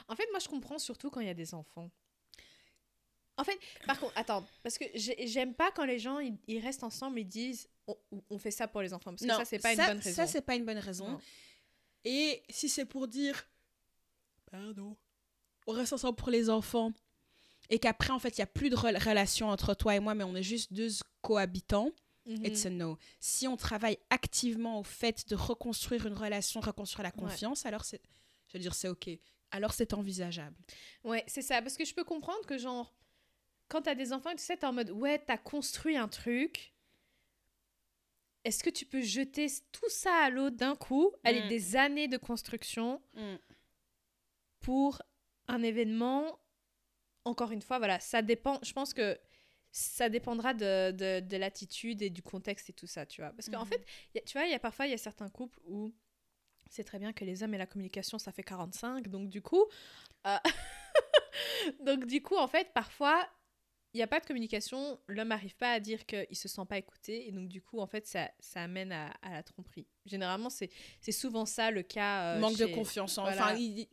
En 0.09 0.17
fait, 0.17 0.27
moi, 0.31 0.39
je 0.41 0.49
comprends 0.49 0.79
surtout 0.79 1.11
quand 1.11 1.21
il 1.21 1.27
y 1.27 1.31
a 1.31 1.35
des 1.35 1.55
enfants. 1.55 1.91
En 3.39 3.45
fait, 3.45 3.59
par 3.87 4.01
contre, 4.01 4.13
attends, 4.17 4.47
parce 4.63 4.79
que 4.79 4.85
j'ai- 4.95 5.27
j'aime 5.27 5.53
pas 5.55 5.71
quand 5.71 5.85
les 5.85 5.99
gens 5.99 6.21
ils, 6.21 6.37
ils 6.47 6.59
restent 6.59 6.85
ensemble 6.85 7.19
et 7.19 7.25
disent 7.25 7.69
on, 7.87 7.97
on 8.31 8.39
fait 8.39 8.51
ça 8.51 8.67
pour 8.67 8.81
les 8.83 8.93
enfants. 8.95 9.11
Parce 9.11 9.23
que 9.23 9.29
ça, 9.29 9.45
c'est 9.45 9.59
pas 9.59 9.73
une 9.73 9.77
bonne 9.79 9.99
raison. 9.99 10.17
Ça, 10.17 10.27
c'est 10.27 10.41
pas 10.41 10.55
une 10.57 10.65
bonne 10.65 10.79
raison. 10.79 11.21
Et 12.05 12.43
si 12.49 12.69
c'est 12.69 12.87
pour 12.87 13.09
dire, 13.09 13.47
pardon, 14.51 14.97
on 15.67 15.73
reste 15.73 15.93
ensemble 15.93 16.17
pour 16.17 16.31
les 16.31 16.49
enfants, 16.49 16.93
et 17.69 17.79
qu'après, 17.79 18.11
en 18.11 18.19
fait, 18.19 18.39
il 18.39 18.41
n'y 18.41 18.45
a 18.45 18.47
plus 18.47 18.71
de 18.71 18.77
rel- 18.77 18.97
relation 18.97 19.49
entre 19.51 19.75
toi 19.75 19.95
et 19.97 20.01
moi, 20.01 20.15
mais 20.15 20.25
on 20.25 20.35
est 20.37 20.43
juste 20.43 20.73
deux 20.73 20.89
cohabitants, 21.21 21.91
Mhm. 22.27 22.45
it's 22.47 22.65
a 22.67 22.71
no. 22.71 22.97
Si 23.21 23.47
on 23.49 23.57
travaille 23.57 23.99
activement 24.11 24.79
au 24.81 24.83
fait 24.85 25.29
de 25.29 25.35
reconstruire 25.37 26.07
une 26.07 26.15
relation, 26.15 26.61
reconstruire 26.61 27.03
la 27.05 27.11
Ouais. 27.11 27.29
confiance, 27.29 27.67
alors 27.67 27.85
c'est, 27.85 28.01
je 28.49 28.53
veux 28.55 28.61
dire, 28.61 28.75
c'est 28.75 28.89
ok. 28.89 29.11
Alors 29.51 29.73
c'est 29.73 29.95
envisageable. 29.95 30.57
Ouais, 31.05 31.25
c'est 31.27 31.43
ça. 31.43 31.63
Parce 31.63 31.77
que 31.77 31.85
je 31.85 31.95
peux 31.95 32.05
comprendre 32.05 32.45
que, 32.47 32.59
genre, 32.59 32.95
quand 33.69 33.83
t'as 33.83 33.95
des 33.95 34.13
enfants, 34.13 34.33
tu 34.33 34.39
sais, 34.43 34.57
t'es 34.57 34.67
en 34.67 34.73
mode, 34.73 34.91
ouais, 34.91 35.19
t'as 35.19 35.39
construit 35.39 35.97
un 35.97 36.09
truc. 36.09 36.73
Est-ce 38.45 38.63
que 38.63 38.71
tu 38.71 38.87
peux 38.87 39.03
jeter 39.03 39.47
tout 39.73 39.89
ça 39.89 40.15
à 40.25 40.31
l'eau 40.31 40.51
d'un 40.51 40.77
coup? 40.77 41.13
Aller 41.25 41.43
Mm. 41.43 41.49
des 41.49 41.77
années 41.77 42.09
de 42.09 42.17
construction 42.17 43.03
pour 44.61 45.03
un 45.49 45.63
événement 45.63 46.39
Encore 47.25 47.53
une 47.53 47.63
fois, 47.63 47.79
voilà, 47.79 48.01
ça 48.01 48.23
dépend. 48.23 48.59
Je 48.63 48.73
pense 48.73 48.95
que 48.95 49.19
ça 49.73 50.09
dépendra 50.09 50.55
de, 50.55 50.93
de, 50.93 51.21
de 51.21 51.37
l'attitude 51.37 52.03
et 52.03 52.11
du 52.11 52.23
contexte 52.23 52.71
et 52.71 52.73
tout 52.73 52.87
ça, 52.87 53.05
tu 53.07 53.21
vois. 53.21 53.33
Parce 53.33 53.49
qu'en 53.51 53.65
Mhm. 53.65 53.67
fait, 53.67 53.85
y 54.15 54.19
a- 54.19 54.23
tu 54.23 54.39
vois, 54.39 54.47
il 54.47 54.53
y 54.53 54.55
a 54.55 54.61
parfois, 54.61 54.87
il 54.87 54.91
y 54.93 54.95
a 54.95 54.99
certains 54.99 55.29
couples 55.29 55.61
où 55.67 55.93
c'est 56.71 56.85
très 56.85 56.99
bien 56.99 57.13
que 57.13 57.25
les 57.25 57.43
hommes 57.43 57.55
et 57.55 57.59
la 57.59 57.67
communication, 57.67 58.19
ça 58.19 58.33
fait 58.33 58.43
45. 58.43 59.09
Donc, 59.09 59.29
du 59.29 59.43
coup, 59.43 59.65
euh, 60.27 60.37
donc, 61.81 62.07
du 62.07 62.23
coup, 62.23 62.37
en 62.37 62.49
fait, 62.49 62.73
parfois, 62.75 63.27
il 63.95 63.99
n'y 63.99 64.03
a 64.03 64.07
pas 64.07 64.21
de 64.21 64.27
communication. 64.27 65.01
L'homme 65.07 65.29
n'arrive 65.29 65.57
pas 65.57 65.73
à 65.73 65.81
dire 65.81 66.05
qu'il 66.05 66.27
ne 66.31 66.35
se 66.35 66.49
sent 66.49 66.63
pas 66.69 66.77
écouté. 66.77 67.29
Et 67.29 67.33
donc, 67.33 67.49
du 67.49 67.63
coup, 67.63 67.81
en 67.81 67.87
fait, 67.87 68.07
ça, 68.07 68.31
ça 68.41 68.63
amène 68.63 68.93
à, 68.93 69.07
à 69.23 69.31
la 69.31 69.43
tromperie. 69.43 69.87
Généralement, 70.05 70.51
c'est 70.51 70.71
souvent 71.13 71.47
ça 71.47 71.71
le 71.71 71.83
cas. 71.83 72.35
euh, 72.35 72.41
Manque 72.41 72.59
de 72.59 72.67
confiance. 72.67 73.19
voilà. 73.19 73.45
Enfin, 73.47 73.55
il- 73.57 73.81
il- 73.81 73.89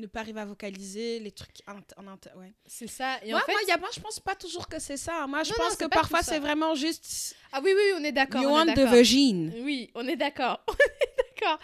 ne 0.00 0.06
pas 0.06 0.20
arriver 0.20 0.40
à 0.40 0.44
vocaliser 0.44 1.18
les 1.18 1.32
trucs 1.32 1.56
en, 1.66 1.80
en 2.00 2.06
inter- 2.06 2.30
ouais. 2.36 2.54
C'est 2.66 2.86
ça. 2.86 3.18
Et 3.24 3.30
moi, 3.32 3.40
en 3.40 3.46
fait, 3.46 3.52
moi, 3.52 3.60
y 3.66 3.72
a, 3.72 3.78
moi, 3.78 3.88
je 3.92 3.98
pense 4.00 4.20
pas 4.20 4.36
toujours 4.36 4.68
que 4.68 4.78
c'est 4.78 4.96
ça. 4.96 5.26
Moi, 5.26 5.42
je 5.42 5.50
Non, 5.50 5.56
pense 5.58 5.76
que 5.76 5.86
parfois, 5.86 6.22
c'est 6.22 6.38
vraiment 6.38 6.76
juste 6.76 7.34
ah 7.50 7.60
oui, 7.64 7.72
oui, 7.74 7.82
on 7.96 8.04
est 8.04 8.12
d'accord. 8.12 8.40
you 8.42 8.48
on 8.48 8.64
est 8.64 8.68
want 8.68 8.74
the 8.74 8.88
vagine. 8.88 9.52
Oui, 9.64 9.90
on 9.96 10.06
est 10.06 10.16
d'accord. 10.16 10.64
D'accord. 11.40 11.58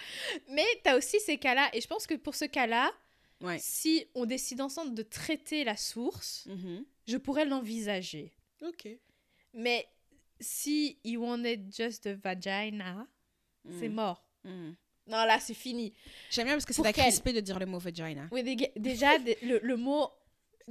Mais 0.51 0.65
tu 0.83 0.91
as 0.91 0.97
aussi 0.97 1.19
ces 1.21 1.39
cas-là. 1.39 1.71
Et 1.75 1.81
je 1.81 1.87
pense 1.87 2.07
que 2.07 2.15
pour 2.15 2.35
ce 2.35 2.45
cas-là, 2.45 2.91
Ouais. 3.41 3.59
si 3.61 4.07
on 4.15 4.25
décide 4.27 4.61
ensemble 4.61 4.95
de 4.95 5.03
traiter 5.03 5.65
la 5.65 5.77
source, 5.77 6.47
Mhm. 6.47 6.85
je 7.07 7.17
pourrais 7.17 7.45
l'envisager. 7.45 8.33
Ok. 8.63 8.89
Mais 9.53 9.87
si 10.41 10.99
you 11.05 11.21
wanted 11.23 11.73
just 11.75 12.05
the 12.05 12.09
vagina, 12.23 13.07
c'est 13.79 13.89
Mhm. 13.89 13.95
mort. 13.95 14.25
Mhm. 14.45 14.75
Non, 15.07 15.25
là, 15.27 15.39
c'est 15.39 15.53
fini. 15.55 15.93
J'aime 16.31 16.47
bien 16.47 16.55
parce 16.55 16.65
que 16.65 16.73
c'est 16.73 16.83
la 16.83 16.93
qu'elle. 16.93 17.05
crispé 17.05 17.33
de 17.35 17.41
dire 17.41 17.59
le 17.59 17.67
mot 17.67 17.79
vagina. 17.79 18.27
Oui, 18.33 18.43
déjà, 18.77 19.19
le, 19.19 19.59
le 19.63 19.77
mot. 19.77 20.09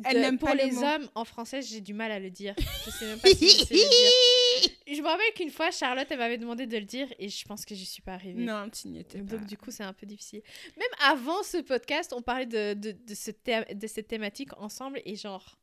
Elle 0.04 0.22
n'aime 0.22 0.38
pour 0.40 0.50
pas 0.50 0.56
le 0.56 0.64
les 0.64 0.78
hommes, 0.78 1.08
en 1.14 1.24
français, 1.24 1.62
j'ai 1.62 1.80
du 1.82 1.94
mal 1.94 2.12
à 2.12 2.20
le 2.20 2.32
dire. 2.32 2.56
Je 2.86 2.90
sais 2.92 3.06
même 3.06 3.20
pas 3.20 3.30
si 3.30 3.48
je 3.50 3.66
sais 3.66 3.74
le 3.74 3.80
dire. 3.80 4.70
Je 4.96 5.02
me 5.02 5.08
rappelle 5.08 5.34
qu'une 5.36 5.50
fois, 5.50 5.72
Charlotte, 5.72 6.06
elle 6.10 6.18
m'avait 6.20 6.38
demandé 6.38 6.68
de 6.68 6.78
le 6.78 6.84
dire 6.86 7.08
et 7.18 7.28
je 7.30 7.46
pense 7.46 7.66
que 7.66 7.74
je 7.74 7.84
suis 7.84 8.02
pas 8.02 8.14
arrivée. 8.14 8.44
Non, 8.44 8.70
tu 8.70 8.88
n'y 8.90 9.00
étais 9.00 9.18
pas. 9.20 9.38
Donc 9.38 9.46
du 9.48 9.58
coup, 9.58 9.72
c'est 9.72 9.84
un 9.84 9.94
peu 9.94 10.06
difficile. 10.06 10.42
Même 10.78 10.88
avant 11.02 11.42
ce 11.42 11.58
podcast, 11.58 12.14
on 12.14 12.22
parlait 12.22 12.46
de, 12.46 12.74
de, 12.76 12.92
de, 12.92 13.16
ce 13.16 13.32
thé- 13.32 13.74
de 13.74 13.88
cette 13.88 14.08
thématique 14.08 14.50
ensemble 14.58 15.02
et 15.06 15.16
genre, 15.16 15.58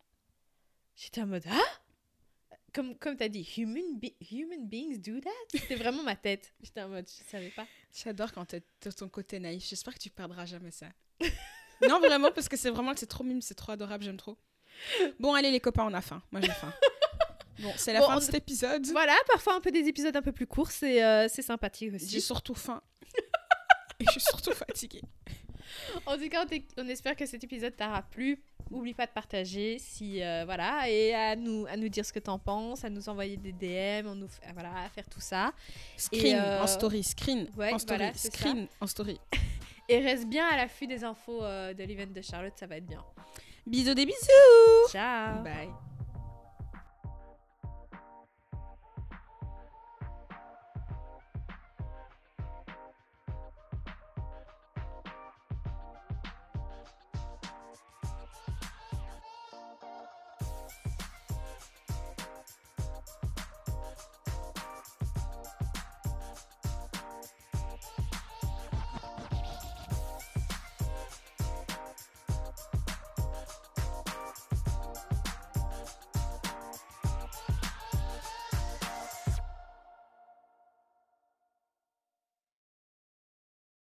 j'étais 0.97 1.21
en 1.21 1.27
mode, 1.27 1.45
ah? 1.49 2.57
Comme, 2.73 2.97
comme 2.99 3.17
tu 3.17 3.23
as 3.23 3.29
dit, 3.29 3.47
human, 3.57 3.99
be- 4.01 4.15
human 4.33 4.67
beings 4.67 4.99
do 4.99 5.21
that? 5.21 5.31
C'était 5.59 5.77
vraiment 5.77 6.03
ma 6.03 6.17
tête. 6.17 6.53
J'étais 6.63 6.83
en 6.83 6.89
mode, 6.89 7.07
je 7.09 7.31
savais 7.31 7.51
pas. 7.51 7.67
J'adore 7.95 8.33
quand 8.33 8.47
t'es 8.47 8.63
de 8.83 8.91
ton 8.91 9.09
côté 9.09 9.39
naïf. 9.39 9.69
J'espère 9.69 9.95
que 9.95 10.01
tu 10.01 10.11
perdras 10.11 10.47
jamais 10.47 10.71
ça. 10.73 10.87
non, 11.89 11.99
vraiment, 12.01 12.31
parce 12.31 12.49
que 12.49 12.57
c'est 12.57 12.71
vraiment 12.71 12.93
que 12.95 13.01
c'est 13.01 13.07
trop 13.07 13.25
mime, 13.25 13.41
c'est 13.43 13.55
trop 13.55 13.73
adorable, 13.73 14.05
j'aime 14.05 14.17
trop. 14.17 14.37
Bon, 15.19 15.35
allez, 15.35 15.51
les 15.51 15.61
copains, 15.61 15.85
on 15.87 15.95
a 15.95 16.01
faim. 16.01 16.23
Moi, 16.33 16.41
j'ai 16.41 16.51
faim. 16.53 16.73
Bon, 17.61 17.73
c'est 17.77 17.93
la 17.93 18.01
Bon, 18.01 18.07
fin 18.07 18.17
on- 18.17 18.19
de 18.21 18.25
cet 18.25 18.35
épisode. 18.35 18.87
Voilà, 18.87 19.15
parfois 19.31 19.55
un 19.55 19.61
peu 19.61 19.71
des 19.71 19.87
épisodes 19.87 20.17
un 20.17 20.23
peu 20.23 20.33
plus 20.33 20.47
courts, 20.47 20.71
c'est 20.71 21.05
euh, 21.05 21.29
c'est 21.29 21.43
sympathique 21.43 21.91
J'ai 21.91 21.97
aussi. 21.97 22.21
surtout 22.23 22.55
faim. 22.55 22.81
Et 24.01 24.05
je 24.07 24.11
suis 24.13 24.21
surtout 24.23 24.53
fatiguée. 24.53 25.03
En 26.07 26.17
tout 26.17 26.29
cas, 26.31 26.47
on, 26.51 26.83
on 26.83 26.89
espère 26.89 27.15
que 27.15 27.27
cet 27.27 27.45
épisode 27.45 27.77
t'aura 27.77 28.01
plu. 28.03 28.43
Oublie 28.71 28.95
pas 28.95 29.05
de 29.07 29.11
partager 29.11 29.79
si 29.81 30.23
euh, 30.23 30.45
voilà 30.45 30.89
et 30.89 31.13
à 31.13 31.35
nous 31.37 31.67
à 31.69 31.77
nous 31.77 31.89
dire 31.89 32.07
ce 32.07 32.13
que 32.13 32.21
t'en 32.21 32.39
penses, 32.39 32.85
à 32.85 32.89
nous 32.89 33.09
envoyer 33.09 33.37
des 33.37 33.53
DM, 33.53 34.07
on 34.09 34.15
nous 34.15 34.29
voilà, 34.55 34.71
à 34.85 34.89
faire 34.89 35.05
tout 35.11 35.21
ça. 35.21 35.53
Screen 35.97 36.37
euh, 36.37 36.63
en 36.63 36.67
story, 36.69 37.03
screen 37.03 37.49
ouais, 37.57 37.73
en 37.75 37.79
story, 37.79 37.99
voilà, 37.99 38.15
screen 38.15 38.69
en 38.81 38.87
story. 38.87 39.19
Et 39.91 39.99
reste 39.99 40.29
bien 40.29 40.47
à 40.47 40.57
l'affût 40.57 40.87
des 40.87 41.03
infos 41.03 41.43
euh, 41.43 41.75
de 41.75 41.83
l'event 41.83 42.07
de 42.07 42.23
Charlotte, 42.23 42.53
ça 42.55 42.69
va 42.69 42.77
être 42.77 42.87
bien. 42.87 43.05
Bisous 43.67 43.95
des 43.95 44.07
bisous 44.07 44.89
Ciao. 44.89 45.43
Bye 45.43 45.90